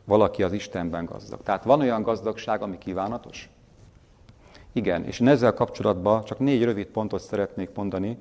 valaki 0.04 0.42
az 0.42 0.52
Istenben 0.52 1.04
gazdag? 1.04 1.42
Tehát 1.42 1.64
van 1.64 1.80
olyan 1.80 2.02
gazdagság, 2.02 2.62
ami 2.62 2.78
kívánatos? 2.78 3.50
Igen, 4.78 5.04
és 5.04 5.20
ezzel 5.20 5.54
kapcsolatban 5.54 6.24
csak 6.24 6.38
négy 6.38 6.64
rövid 6.64 6.86
pontot 6.86 7.20
szeretnék 7.20 7.70
mondani, 7.74 8.18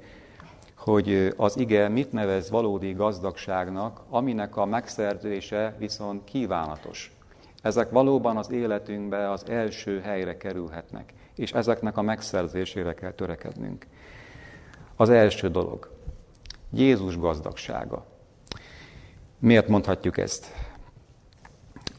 hogy 0.77 1.33
az 1.35 1.57
ige 1.57 1.87
mit 1.87 2.11
nevez 2.11 2.49
valódi 2.49 2.91
gazdagságnak, 2.91 4.01
aminek 4.09 4.57
a 4.57 4.65
megszerzése 4.65 5.75
viszont 5.77 6.23
kívánatos. 6.23 7.15
Ezek 7.61 7.89
valóban 7.89 8.37
az 8.37 8.51
életünkbe 8.51 9.31
az 9.31 9.49
első 9.49 9.99
helyre 9.99 10.37
kerülhetnek, 10.37 11.13
és 11.35 11.51
ezeknek 11.53 11.97
a 11.97 12.01
megszerzésére 12.01 12.93
kell 12.93 13.11
törekednünk. 13.11 13.85
Az 14.95 15.09
első 15.09 15.49
dolog, 15.49 15.89
Jézus 16.71 17.19
gazdagsága. 17.19 18.05
Miért 19.39 19.67
mondhatjuk 19.67 20.17
ezt? 20.17 20.66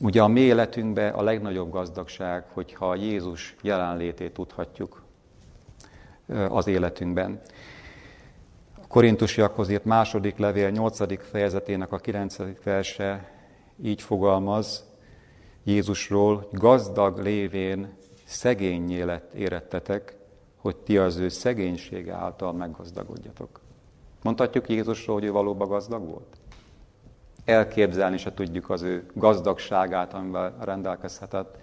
Ugye 0.00 0.22
a 0.22 0.28
mi 0.28 0.40
életünkben 0.40 1.14
a 1.14 1.22
legnagyobb 1.22 1.70
gazdagság, 1.70 2.44
hogyha 2.52 2.94
Jézus 2.94 3.56
jelenlétét 3.62 4.32
tudhatjuk 4.32 5.02
az 6.48 6.66
életünkben. 6.66 7.40
A 8.82 8.86
korintusiakhoz 8.86 9.68
írt 9.68 9.84
második 9.84 10.36
levél 10.36 10.70
8. 10.70 11.28
fejezetének 11.30 11.92
a 11.92 11.96
9. 11.96 12.36
verse 12.64 13.32
így 13.82 14.02
fogalmaz 14.02 14.86
Jézusról, 15.64 16.36
hogy 16.36 16.58
gazdag 16.58 17.18
lévén 17.18 17.96
szegényé 18.24 19.02
lett 19.02 19.34
érettetek, 19.34 20.16
hogy 20.56 20.76
ti 20.76 20.98
az 20.98 21.16
ő 21.16 21.28
szegénysége 21.28 22.12
által 22.12 22.52
meggazdagodjatok. 22.52 23.60
Mondhatjuk 24.22 24.68
Jézusról, 24.68 25.16
hogy 25.16 25.24
ő 25.24 25.32
valóban 25.32 25.68
gazdag 25.68 26.08
volt? 26.08 26.37
Elképzelni 27.48 28.16
se 28.16 28.34
tudjuk 28.34 28.70
az 28.70 28.82
ő 28.82 29.06
gazdagságát, 29.14 30.14
amivel 30.14 30.54
rendelkezhetett 30.60 31.56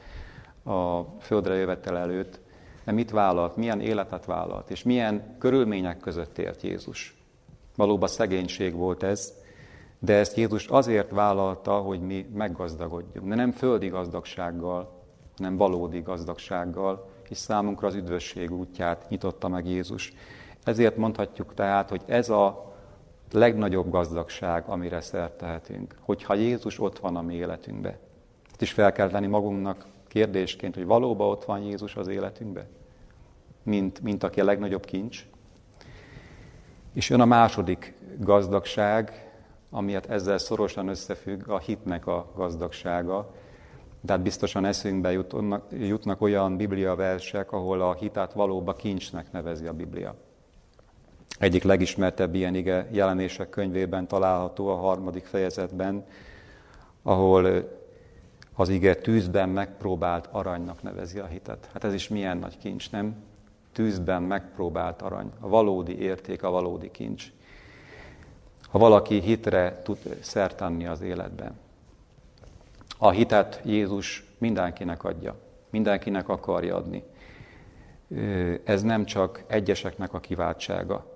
a 0.64 1.02
földre 1.20 1.56
jövetel 1.56 1.98
előtt. 1.98 2.40
De 2.84 2.92
mit 2.92 3.12
vállalt, 3.12 3.56
milyen 3.56 3.82
életet 3.82 4.26
vállalt, 4.26 4.70
és 4.70 4.84
milyen 4.84 5.36
körülmények 5.40 5.98
között 5.98 6.38
élt 6.38 6.62
Jézus. 6.62 7.16
Valóban 7.76 8.08
szegénység 8.08 8.74
volt 8.74 9.04
ez, 9.04 9.34
de 10.00 10.14
ezt 10.14 10.38
Jézus 10.38 10.68
azért 10.68 11.12
vállalta, 11.12 11.78
hogy 11.78 12.02
mi 12.02 12.30
meggazdagodjunk. 12.34 13.28
De 13.28 13.36
nem 13.36 13.52
földi 13.52 13.88
gazdagsággal, 13.88 15.04
hanem 15.38 15.58
valódi 15.58 16.00
gazdagsággal, 16.00 17.10
és 17.30 17.38
számunkra 17.38 17.88
az 17.88 17.96
üdvösség 17.96 18.52
útját 18.52 19.10
nyitotta 19.10 19.48
meg 19.48 19.68
Jézus. 19.68 20.14
Ezért 20.64 20.98
mondhatjuk 20.98 21.54
tehát, 21.54 21.90
hogy 21.90 22.02
ez 22.06 22.30
a 22.30 22.75
legnagyobb 23.32 23.90
gazdagság, 23.90 24.64
amire 24.68 25.02
szert 25.02 25.38
tehetünk, 25.38 25.96
hogyha 26.00 26.34
Jézus 26.34 26.80
ott 26.80 27.00
van 27.00 27.16
a 27.16 27.22
mi 27.22 27.34
életünkbe. 27.34 27.98
Ezt 28.52 28.62
is 28.62 28.72
fel 28.72 28.92
kell 28.92 29.10
tenni 29.10 29.28
magunknak 29.28 29.86
kérdésként, 30.08 30.76
hogy 30.76 30.86
valóban 30.86 31.30
ott 31.30 31.46
van 31.46 31.62
Jézus 31.62 31.96
az 31.96 32.08
életünkbe, 32.08 32.68
mint, 33.64 34.02
mint 34.02 34.24
aki 34.24 34.40
a 34.42 34.44
legnagyobb 34.44 34.86
kincs. 34.86 35.26
És 36.94 37.10
jön 37.10 37.22
a 37.22 37.26
második 37.26 37.94
gazdagság, 38.20 39.32
amiért 39.70 40.10
ezzel 40.10 40.38
szorosan 40.38 40.88
összefügg 40.88 41.48
a 41.48 41.60
hitnek 41.60 42.08
a 42.08 42.32
gazdagsága. 42.36 43.34
Tehát 44.06 44.22
biztosan 44.22 44.66
eszünkbe 44.66 45.12
jutnak, 45.12 45.66
jutnak 45.72 46.22
olyan 46.22 46.58
biblia 46.58 46.96
versek, 46.96 47.52
ahol 47.52 47.82
a 47.82 47.94
hitát 47.94 48.34
valóban 48.34 48.76
kincsnek 48.76 49.32
nevezi 49.32 49.68
a 49.68 49.74
Biblia. 49.74 50.16
Egyik 51.40 51.64
legismertebb 51.64 52.36
ilyen 52.36 52.56
ige 52.56 52.88
jelenések 52.92 53.50
könyvében 53.50 54.08
található 54.08 54.68
a 54.68 54.76
harmadik 54.76 55.26
fejezetben, 55.26 56.06
ahol 57.02 57.70
az 58.54 58.70
ige 58.70 58.96
tűzben 58.96 59.50
megpróbált 59.50 60.28
aranynak 60.32 60.84
nevezi 60.84 61.20
a 61.20 61.26
hitet. 61.26 61.70
Hát 61.74 61.84
ez 61.84 61.94
is 61.94 62.08
milyen 62.08 62.38
nagy 62.38 62.58
kincs, 62.58 62.92
nem? 62.92 63.16
Tűzben 63.72 64.24
megpróbált 64.24 65.02
arany. 65.02 65.32
A 65.40 65.48
valódi 65.48 66.00
érték, 66.00 66.44
a 66.44 66.50
valódi 66.50 66.92
kincs. 66.92 67.32
Ha 68.62 68.78
valaki 68.78 69.20
hitre 69.20 69.82
tud 69.84 69.98
szert 70.22 70.62
az 70.88 71.02
életben. 71.02 71.60
A 72.98 73.10
hitet 73.10 73.62
Jézus 73.64 74.26
mindenkinek 74.38 75.04
adja. 75.04 75.36
Mindenkinek 75.70 76.30
akarja 76.30 76.76
adni. 76.76 77.04
Ez 78.64 78.82
nem 78.82 79.06
csak 79.06 79.44
egyeseknek 79.48 80.14
a 80.14 80.20
kiváltsága, 80.20 81.15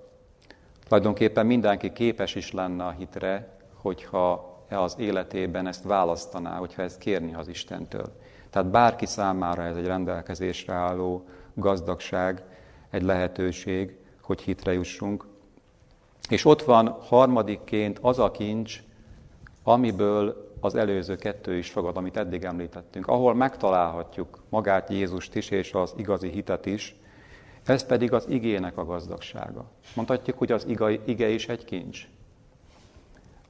Tulajdonképpen 0.90 1.46
mindenki 1.46 1.92
képes 1.92 2.34
is 2.34 2.52
lenne 2.52 2.84
a 2.84 2.90
hitre, 2.90 3.48
hogyha 3.74 4.58
az 4.70 4.94
életében 4.98 5.66
ezt 5.66 5.84
választaná, 5.84 6.56
hogyha 6.56 6.82
ezt 6.82 6.98
kérni 6.98 7.34
az 7.34 7.48
Istentől. 7.48 8.12
Tehát 8.50 8.70
bárki 8.70 9.06
számára 9.06 9.62
ez 9.62 9.76
egy 9.76 9.86
rendelkezésre 9.86 10.72
álló 10.72 11.24
gazdagság, 11.54 12.42
egy 12.90 13.02
lehetőség, 13.02 13.96
hogy 14.22 14.40
hitre 14.40 14.72
jussunk. 14.72 15.26
És 16.28 16.44
ott 16.44 16.62
van 16.62 16.96
harmadikként 17.00 17.98
az 18.02 18.18
a 18.18 18.30
kincs, 18.30 18.82
amiből 19.62 20.52
az 20.60 20.74
előző 20.74 21.16
kettő 21.16 21.56
is 21.56 21.70
fogad, 21.70 21.96
amit 21.96 22.16
eddig 22.16 22.44
említettünk, 22.44 23.06
ahol 23.06 23.34
megtalálhatjuk 23.34 24.42
magát 24.48 24.90
Jézust 24.90 25.34
is 25.34 25.50
és 25.50 25.72
az 25.72 25.94
igazi 25.96 26.28
hitet 26.28 26.66
is, 26.66 26.99
ez 27.70 27.86
pedig 27.86 28.12
az 28.12 28.24
igének 28.28 28.76
a 28.76 28.84
gazdagsága. 28.84 29.64
Mondhatjuk, 29.94 30.38
hogy 30.38 30.52
az 30.52 30.66
iga, 30.66 30.90
ige 30.90 31.28
is 31.28 31.48
egy 31.48 31.64
kincs. 31.64 32.08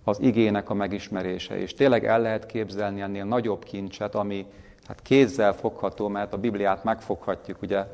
Az 0.05 0.21
igének 0.21 0.71
a 0.71 0.75
megismerése. 0.75 1.59
És 1.59 1.75
tényleg 1.75 2.05
el 2.05 2.21
lehet 2.21 2.47
képzelni 2.47 3.01
ennél 3.01 3.25
nagyobb 3.25 3.65
kincset, 3.65 4.15
ami 4.15 4.47
hát 4.87 5.03
kézzel 5.03 5.53
fogható, 5.53 6.09
mert 6.09 6.33
a 6.33 6.39
Bibliát 6.39 6.85
megfoghatjuk, 6.85 7.63
ugye, 7.63 7.87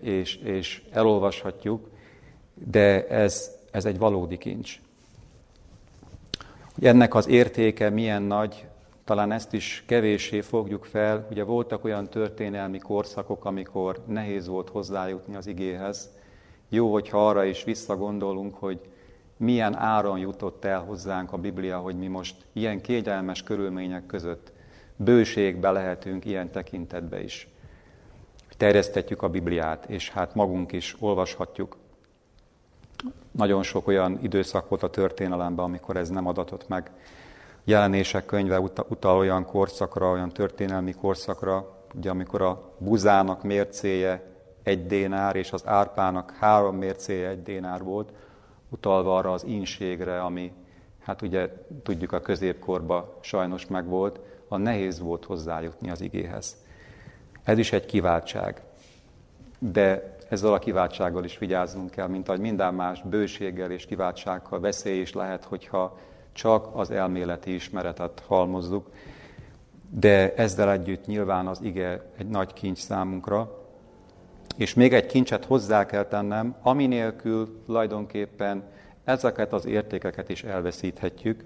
és, 0.00 0.36
és 0.36 0.82
elolvashatjuk, 0.90 1.88
de 2.54 3.06
ez, 3.06 3.50
ez 3.70 3.84
egy 3.84 3.98
valódi 3.98 4.38
kincs. 4.38 4.80
Ennek 6.82 7.14
az 7.14 7.28
értéke 7.28 7.90
milyen 7.90 8.22
nagy, 8.22 8.66
talán 9.10 9.32
ezt 9.32 9.52
is 9.52 9.84
kevéssé 9.86 10.40
fogjuk 10.40 10.84
fel. 10.84 11.26
Ugye 11.30 11.44
voltak 11.44 11.84
olyan 11.84 12.08
történelmi 12.08 12.78
korszakok, 12.78 13.44
amikor 13.44 14.02
nehéz 14.06 14.46
volt 14.46 14.68
hozzájutni 14.68 15.36
az 15.36 15.46
igéhez. 15.46 16.10
Jó, 16.68 16.92
hogyha 16.92 17.28
arra 17.28 17.44
is 17.44 17.64
visszagondolunk, 17.64 18.54
hogy 18.54 18.80
milyen 19.36 19.76
áron 19.76 20.18
jutott 20.18 20.64
el 20.64 20.80
hozzánk 20.80 21.32
a 21.32 21.36
Biblia, 21.36 21.78
hogy 21.78 21.98
mi 21.98 22.06
most 22.06 22.34
ilyen 22.52 22.80
kényelmes 22.80 23.42
körülmények 23.42 24.06
között 24.06 24.52
bőségbe 24.96 25.70
lehetünk 25.70 26.24
ilyen 26.24 26.50
tekintetbe 26.50 27.22
is. 27.22 27.48
Terjesztetjük 28.56 29.22
a 29.22 29.28
Bibliát, 29.28 29.84
és 29.88 30.10
hát 30.10 30.34
magunk 30.34 30.72
is 30.72 30.96
olvashatjuk. 30.98 31.76
Nagyon 33.30 33.62
sok 33.62 33.86
olyan 33.86 34.18
időszak 34.22 34.68
volt 34.68 34.82
a 34.82 34.90
történelemben, 34.90 35.64
amikor 35.64 35.96
ez 35.96 36.08
nem 36.08 36.26
adatott 36.26 36.68
meg. 36.68 36.90
Jelenések 37.64 38.26
könyve 38.26 38.60
utal 38.88 39.16
olyan 39.18 39.44
korszakra, 39.44 40.10
olyan 40.10 40.28
történelmi 40.28 40.92
korszakra, 40.92 41.84
ugye 41.94 42.10
amikor 42.10 42.42
a 42.42 42.72
buzának 42.78 43.42
mércéje 43.42 44.22
egy 44.62 44.86
dénár, 44.86 45.36
és 45.36 45.52
az 45.52 45.66
árpának 45.66 46.34
három 46.38 46.76
mércéje 46.76 47.28
egy 47.28 47.42
dénár 47.42 47.82
volt, 47.82 48.12
utalva 48.68 49.16
arra 49.16 49.32
az 49.32 49.44
ínségre, 49.44 50.22
ami, 50.22 50.52
hát 51.02 51.22
ugye 51.22 51.48
tudjuk 51.82 52.12
a 52.12 52.20
középkorba 52.20 53.18
sajnos 53.20 53.66
megvolt, 53.66 54.20
a 54.48 54.56
nehéz 54.56 55.00
volt 55.00 55.24
hozzájutni 55.24 55.90
az 55.90 56.00
igéhez. 56.00 56.56
Ez 57.44 57.58
is 57.58 57.72
egy 57.72 57.86
kiváltság. 57.86 58.62
De 59.58 60.16
ezzel 60.28 60.52
a 60.52 60.58
kiváltsággal 60.58 61.24
is 61.24 61.38
vigyáznunk 61.38 61.90
kell, 61.90 62.06
mint 62.06 62.28
ahogy 62.28 62.40
minden 62.40 62.74
más 62.74 63.02
bőséggel 63.02 63.70
és 63.70 63.86
kiváltsággal 63.86 64.60
veszély 64.60 65.00
is 65.00 65.12
lehet, 65.12 65.44
hogyha 65.44 65.98
csak 66.32 66.68
az 66.72 66.90
elméleti 66.90 67.54
ismeretet 67.54 68.22
halmozzuk. 68.26 68.90
De 69.90 70.34
ezzel 70.34 70.70
együtt 70.70 71.06
nyilván 71.06 71.46
az 71.46 71.60
ige 71.62 72.10
egy 72.16 72.28
nagy 72.28 72.52
kincs 72.52 72.78
számunkra, 72.78 73.60
és 74.56 74.74
még 74.74 74.92
egy 74.92 75.06
kincset 75.06 75.44
hozzá 75.44 75.86
kell 75.86 76.04
tennem, 76.04 76.56
ami 76.62 76.86
nélkül 76.86 77.62
tulajdonképpen 77.66 78.62
ezeket 79.04 79.52
az 79.52 79.66
értékeket 79.66 80.28
is 80.28 80.44
elveszíthetjük. 80.44 81.44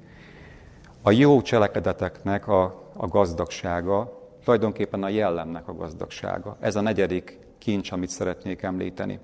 A 1.02 1.10
jó 1.10 1.42
cselekedeteknek 1.42 2.48
a, 2.48 2.90
a 2.96 3.06
gazdagsága, 3.06 4.20
tulajdonképpen 4.44 5.02
a 5.02 5.08
jellemnek 5.08 5.68
a 5.68 5.74
gazdagsága. 5.74 6.56
Ez 6.60 6.76
a 6.76 6.80
negyedik 6.80 7.38
kincs, 7.58 7.92
amit 7.92 8.08
szeretnék 8.08 8.62
említeni. 8.62 9.18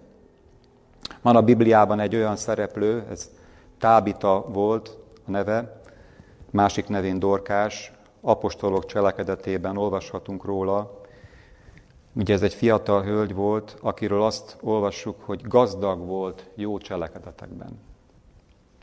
Van 1.23 1.37
a 1.37 1.43
Bibliában 1.43 2.01
egy 2.01 2.15
olyan 2.15 2.37
szereplő, 2.37 3.05
ez 3.11 3.31
Tábita 3.79 4.45
volt 4.49 4.99
neve, 5.31 5.81
másik 6.51 6.89
nevén 6.89 7.19
Dorkás, 7.19 7.93
apostolok 8.21 8.87
cselekedetében 8.87 9.77
olvashatunk 9.77 10.45
róla, 10.45 11.01
Ugye 12.13 12.35
ez 12.35 12.43
egy 12.43 12.55
fiatal 12.55 13.03
hölgy 13.03 13.35
volt, 13.35 13.77
akiről 13.81 14.23
azt 14.23 14.57
olvassuk, 14.61 15.21
hogy 15.21 15.43
gazdag 15.47 16.07
volt 16.07 16.51
jó 16.55 16.79
cselekedetekben. 16.79 17.81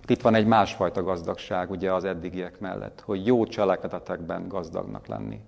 Itt 0.07 0.21
van 0.21 0.35
egy 0.35 0.45
másfajta 0.45 1.03
gazdagság 1.03 1.71
ugye 1.71 1.93
az 1.93 2.03
eddigiek 2.03 2.59
mellett, 2.59 3.01
hogy 3.01 3.25
jó 3.25 3.45
cselekedetekben 3.45 4.47
gazdagnak 4.47 5.07
lenni. 5.07 5.39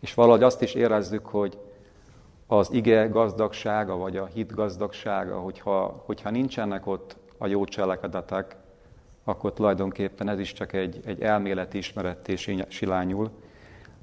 És 0.00 0.14
valahogy 0.14 0.42
azt 0.42 0.62
is 0.62 0.74
érezzük, 0.74 1.26
hogy 1.26 1.58
az 2.46 2.72
ige 2.72 3.06
gazdagsága, 3.06 3.96
vagy 3.96 4.16
a 4.16 4.24
hit 4.24 4.54
gazdagsága, 4.54 5.38
hogyha, 5.38 6.02
hogyha 6.06 6.30
nincsenek 6.30 6.86
ott 6.86 7.16
a 7.38 7.46
jó 7.46 7.64
cselekedetek, 7.64 8.56
akkor 9.30 9.52
tulajdonképpen 9.52 10.28
ez 10.28 10.38
is 10.38 10.52
csak 10.52 10.72
egy, 10.72 11.00
egy 11.04 11.22
elméleti 11.22 11.78
ismeretté 11.78 12.34
silányul, 12.68 13.30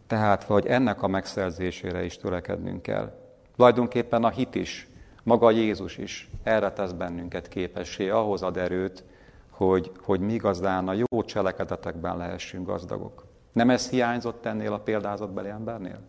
tehát 0.07 0.45
vagy 0.45 0.65
ennek 0.65 1.01
a 1.01 1.07
megszerzésére 1.07 2.03
is 2.03 2.17
törekednünk 2.17 2.81
kell. 2.81 3.11
Tulajdonképpen 3.55 4.23
a 4.23 4.29
hit 4.29 4.55
is, 4.55 4.87
maga 5.23 5.51
Jézus 5.51 5.97
is 5.97 6.29
erre 6.43 6.71
tesz 6.71 6.91
bennünket 6.91 7.47
képessé, 7.47 8.09
ahhoz 8.09 8.41
ad 8.41 8.57
erőt, 8.57 9.03
hogy, 9.49 9.91
hogy 10.01 10.19
mi 10.19 10.33
igazán 10.33 10.87
a 10.87 10.93
jó 10.93 11.23
cselekedetekben 11.23 12.17
lehessünk 12.17 12.67
gazdagok. 12.67 13.25
Nem 13.53 13.69
ez 13.69 13.89
hiányzott 13.89 14.45
ennél 14.45 14.73
a 14.73 14.79
példázatbeli 14.79 15.49
embernél? 15.49 15.99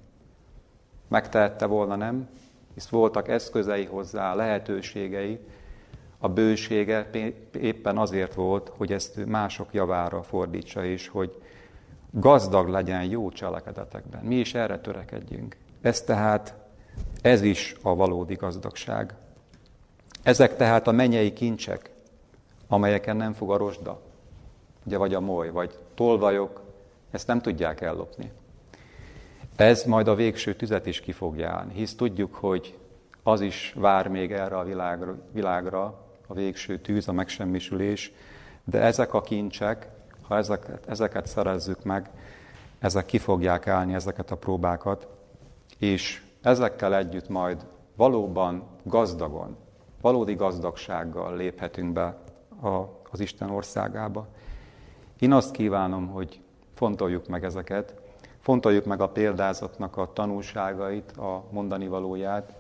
Megtehette 1.09 1.67
volna, 1.67 1.97
nem? 1.97 2.29
Hisz 2.75 2.89
voltak 2.89 3.29
eszközei 3.29 3.85
hozzá, 3.85 4.35
lehetőségei, 4.35 5.41
a 6.19 6.29
bősége 6.29 7.11
éppen 7.61 7.99
azért 7.99 8.35
volt, 8.35 8.73
hogy 8.77 8.93
ezt 8.93 9.27
mások 9.27 9.69
javára 9.73 10.23
fordítsa, 10.23 10.85
és 10.85 11.09
hogy, 11.09 11.43
gazdag 12.11 12.69
legyen 12.69 13.05
jó 13.05 13.31
cselekedetekben. 13.31 14.25
Mi 14.25 14.35
is 14.35 14.55
erre 14.55 14.79
törekedjünk. 14.79 15.57
Ez 15.81 16.01
tehát, 16.01 16.55
ez 17.23 17.43
is 17.43 17.77
a 17.83 17.95
valódi 17.95 18.35
gazdagság. 18.35 19.15
Ezek 20.23 20.57
tehát 20.57 20.87
a 20.87 20.93
menyei 20.93 21.33
kincsek, 21.33 21.91
amelyeken 22.69 23.17
nem 23.17 23.33
fog 23.33 23.51
a 23.51 23.57
rozsda, 23.57 24.01
ugye, 24.87 24.97
vagy 24.97 25.15
a 25.15 25.21
moly, 25.21 25.51
vagy 25.51 25.79
tolvajok, 25.95 26.63
ezt 27.11 27.27
nem 27.27 27.41
tudják 27.41 27.81
ellopni. 27.81 28.33
Ez 29.57 29.85
majd 29.85 30.09
a 30.09 30.15
végső 30.15 30.55
tüzet 30.55 30.87
is 30.87 31.01
ki 31.01 31.13
fogja 31.13 31.51
állni, 31.51 31.73
hisz 31.75 31.95
tudjuk, 31.95 32.35
hogy 32.35 32.79
az 33.23 33.41
is 33.41 33.75
vár 33.77 34.09
még 34.09 34.33
erre 34.33 34.57
a 34.57 34.65
világra, 34.65 35.17
világra 35.33 36.08
a 36.31 36.35
végső 36.35 36.79
tűz, 36.79 37.09
a 37.09 37.13
megsemmisülés, 37.13 38.13
de 38.65 38.81
ezek 38.81 39.15
a 39.15 39.21
kincsek, 39.21 39.89
ha 40.23 40.37
ezeket, 40.37 40.89
ezeket 40.89 41.27
szerezzük 41.27 41.85
meg, 41.85 42.11
ezek 42.79 43.07
ki 43.07 43.19
fogják 43.19 43.67
állni 43.67 43.95
ezeket 43.95 44.31
a 44.31 44.37
próbákat, 44.37 45.09
és 45.79 46.23
ezekkel 46.43 46.97
együtt 46.97 47.29
majd 47.29 47.67
valóban 47.97 48.63
gazdagon, 48.83 49.57
valódi 50.01 50.35
gazdagsággal 50.35 51.37
léphetünk 51.37 51.93
be 51.93 52.17
a, 52.63 53.01
az 53.11 53.21
Isten 53.21 53.51
országába. 53.51 54.27
Én 55.19 55.33
azt 55.33 55.51
kívánom, 55.51 56.07
hogy 56.07 56.41
fontoljuk 56.75 57.29
meg 57.29 57.45
ezeket, 57.45 57.95
fontoljuk 58.41 58.85
meg 58.85 59.01
a 59.01 59.09
példázatnak 59.09 59.97
a 59.97 60.13
tanulságait, 60.13 61.11
a 61.11 61.45
mondani 61.51 61.89
valóját, 61.89 62.53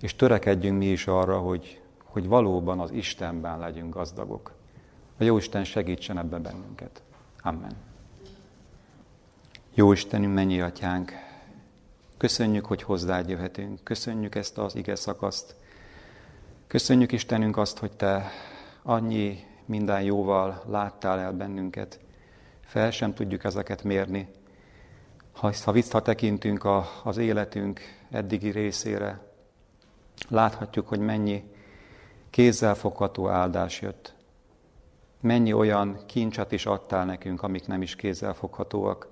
és 0.00 0.16
törekedjünk 0.16 0.78
mi 0.78 0.86
is 0.86 1.06
arra, 1.06 1.38
hogy, 1.38 1.80
hogy 2.08 2.28
valóban 2.28 2.80
az 2.80 2.90
Istenben 2.90 3.58
legyünk 3.58 3.94
gazdagok. 3.94 4.52
A 5.18 5.24
Jóisten 5.24 5.64
segítsen 5.64 6.18
ebben 6.18 6.42
bennünket. 6.42 7.02
Amen. 7.42 7.72
Jó 9.74 9.92
Istenünk, 9.92 10.34
mennyi 10.34 10.60
atyánk, 10.60 11.12
köszönjük, 12.16 12.64
hogy 12.64 12.82
hozzád 12.82 13.28
jöhetünk, 13.28 13.84
köszönjük 13.84 14.34
ezt 14.34 14.58
az 14.58 14.74
ige 14.74 14.94
szakaszt, 14.94 15.56
köszönjük 16.66 17.12
Istenünk 17.12 17.56
azt, 17.56 17.78
hogy 17.78 17.92
Te 17.92 18.30
annyi 18.82 19.38
minden 19.64 20.02
jóval 20.02 20.62
láttál 20.66 21.18
el 21.18 21.32
bennünket, 21.32 22.00
fel 22.60 22.90
sem 22.90 23.14
tudjuk 23.14 23.44
ezeket 23.44 23.82
mérni. 23.82 24.28
Ha, 25.32 25.52
ha 25.64 25.72
visszatekintünk 25.72 26.64
a, 26.64 26.88
az 27.04 27.16
életünk 27.16 27.80
eddigi 28.10 28.50
részére, 28.50 29.20
láthatjuk, 30.28 30.88
hogy 30.88 31.00
mennyi 31.00 31.44
kézzelfogható 32.38 33.28
áldás 33.28 33.80
jött. 33.80 34.14
Mennyi 35.20 35.52
olyan 35.52 35.98
kincset 36.06 36.52
is 36.52 36.66
adtál 36.66 37.04
nekünk, 37.04 37.42
amik 37.42 37.66
nem 37.66 37.82
is 37.82 37.96
kézzelfoghatóak. 37.96 39.08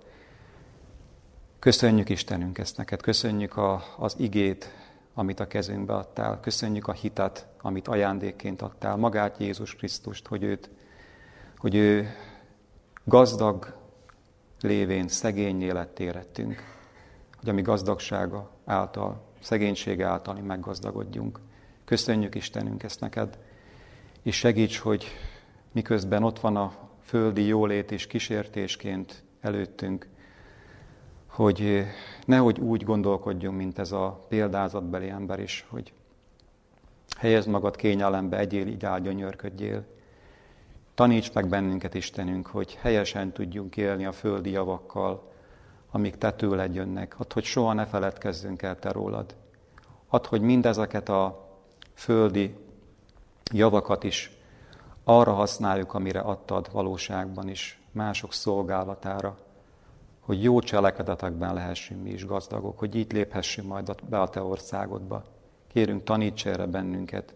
Köszönjük 1.58 2.08
Istenünk 2.08 2.58
ezt 2.58 2.76
neked, 2.76 3.00
köszönjük 3.00 3.56
a, 3.56 3.82
az 3.96 4.14
igét, 4.18 4.70
amit 5.14 5.40
a 5.40 5.46
kezünkbe 5.46 5.94
adtál, 5.94 6.40
köszönjük 6.40 6.88
a 6.88 6.92
hitet, 6.92 7.46
amit 7.62 7.88
ajándékként 7.88 8.62
adtál, 8.62 8.96
magát 8.96 9.38
Jézus 9.38 9.74
Krisztust, 9.74 10.26
hogy 10.26 10.42
őt, 10.42 10.70
hogy 11.56 11.74
ő 11.74 12.08
gazdag 13.04 13.74
lévén 14.60 15.08
szegényé 15.08 15.70
lett 15.70 15.98
érettünk, 15.98 16.62
hogy 17.38 17.48
a 17.48 17.52
mi 17.52 17.62
gazdagsága 17.62 18.50
által, 18.64 19.22
szegénysége 19.40 20.06
által 20.06 20.34
mi 20.34 20.40
meggazdagodjunk. 20.40 21.40
Köszönjük 21.86 22.34
Istenünk 22.34 22.82
ezt 22.82 23.00
neked, 23.00 23.38
és 24.22 24.36
segíts, 24.36 24.78
hogy 24.78 25.06
miközben 25.72 26.22
ott 26.22 26.40
van 26.40 26.56
a 26.56 26.72
földi 27.02 27.46
jólét 27.46 27.90
és 27.90 28.06
kísértésként 28.06 29.22
előttünk, 29.40 30.08
hogy 31.26 31.84
nehogy 32.24 32.60
úgy 32.60 32.84
gondolkodjunk, 32.84 33.56
mint 33.56 33.78
ez 33.78 33.92
a 33.92 34.24
példázatbeli 34.28 35.08
ember 35.08 35.40
is, 35.40 35.66
hogy 35.68 35.92
helyezd 37.16 37.48
magad 37.48 37.76
kényelembe, 37.76 38.38
egyél, 38.38 38.66
így 38.66 38.84
áll, 38.84 39.00
gyönyörködjél. 39.00 39.84
Taníts 40.94 41.32
meg 41.32 41.48
bennünket, 41.48 41.94
Istenünk, 41.94 42.46
hogy 42.46 42.78
helyesen 42.80 43.32
tudjunk 43.32 43.76
élni 43.76 44.04
a 44.04 44.12
földi 44.12 44.50
javakkal, 44.50 45.32
amik 45.90 46.16
te 46.16 46.32
tőled 46.32 46.74
jönnek. 46.74 47.20
Add, 47.20 47.32
hogy 47.32 47.44
soha 47.44 47.72
ne 47.72 47.86
feledkezzünk 47.86 48.62
el 48.62 48.78
te 48.78 48.92
rólad. 48.92 49.34
Add, 50.08 50.26
hogy 50.26 50.40
mindezeket 50.40 51.08
a 51.08 51.44
földi 51.96 52.54
javakat 53.52 54.04
is 54.04 54.30
arra 55.04 55.32
használjuk, 55.32 55.94
amire 55.94 56.20
adtad 56.20 56.72
valóságban 56.72 57.48
is, 57.48 57.80
mások 57.92 58.32
szolgálatára, 58.32 59.38
hogy 60.20 60.42
jó 60.42 60.60
cselekedetekben 60.60 61.54
lehessünk 61.54 62.02
mi 62.02 62.10
is 62.10 62.26
gazdagok, 62.26 62.78
hogy 62.78 62.94
így 62.94 63.12
léphessünk 63.12 63.68
majd 63.68 63.94
be 64.08 64.20
a 64.20 64.28
Te 64.28 64.42
országodba. 64.42 65.24
Kérünk, 65.72 66.04
taníts 66.04 66.46
erre 66.46 66.66
bennünket. 66.66 67.34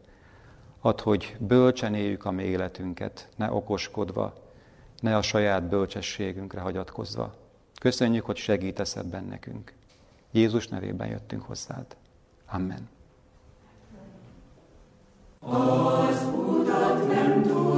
Add, 0.81 1.03
hogy 1.03 1.37
bölcsen 1.39 1.95
éljük 1.95 2.25
a 2.25 2.31
mi 2.31 2.43
életünket, 2.43 3.29
ne 3.37 3.53
okoskodva, 3.53 4.35
ne 5.01 5.17
a 5.17 5.23
saját 5.23 5.69
bölcsességünkre 5.69 6.61
hagyatkozva. 6.61 7.35
Köszönjük, 7.81 8.25
hogy 8.25 8.37
segítesz 8.37 8.97
ebben 8.97 9.25
nekünk. 9.25 9.73
Jézus 10.31 10.69
nevében 10.69 11.09
jöttünk 11.09 11.43
hozzád. 11.43 11.97
Amen. 12.47 13.00
Az 15.47 16.27
utat 16.37 17.09
nem 17.09 17.43
tud. 17.43 17.70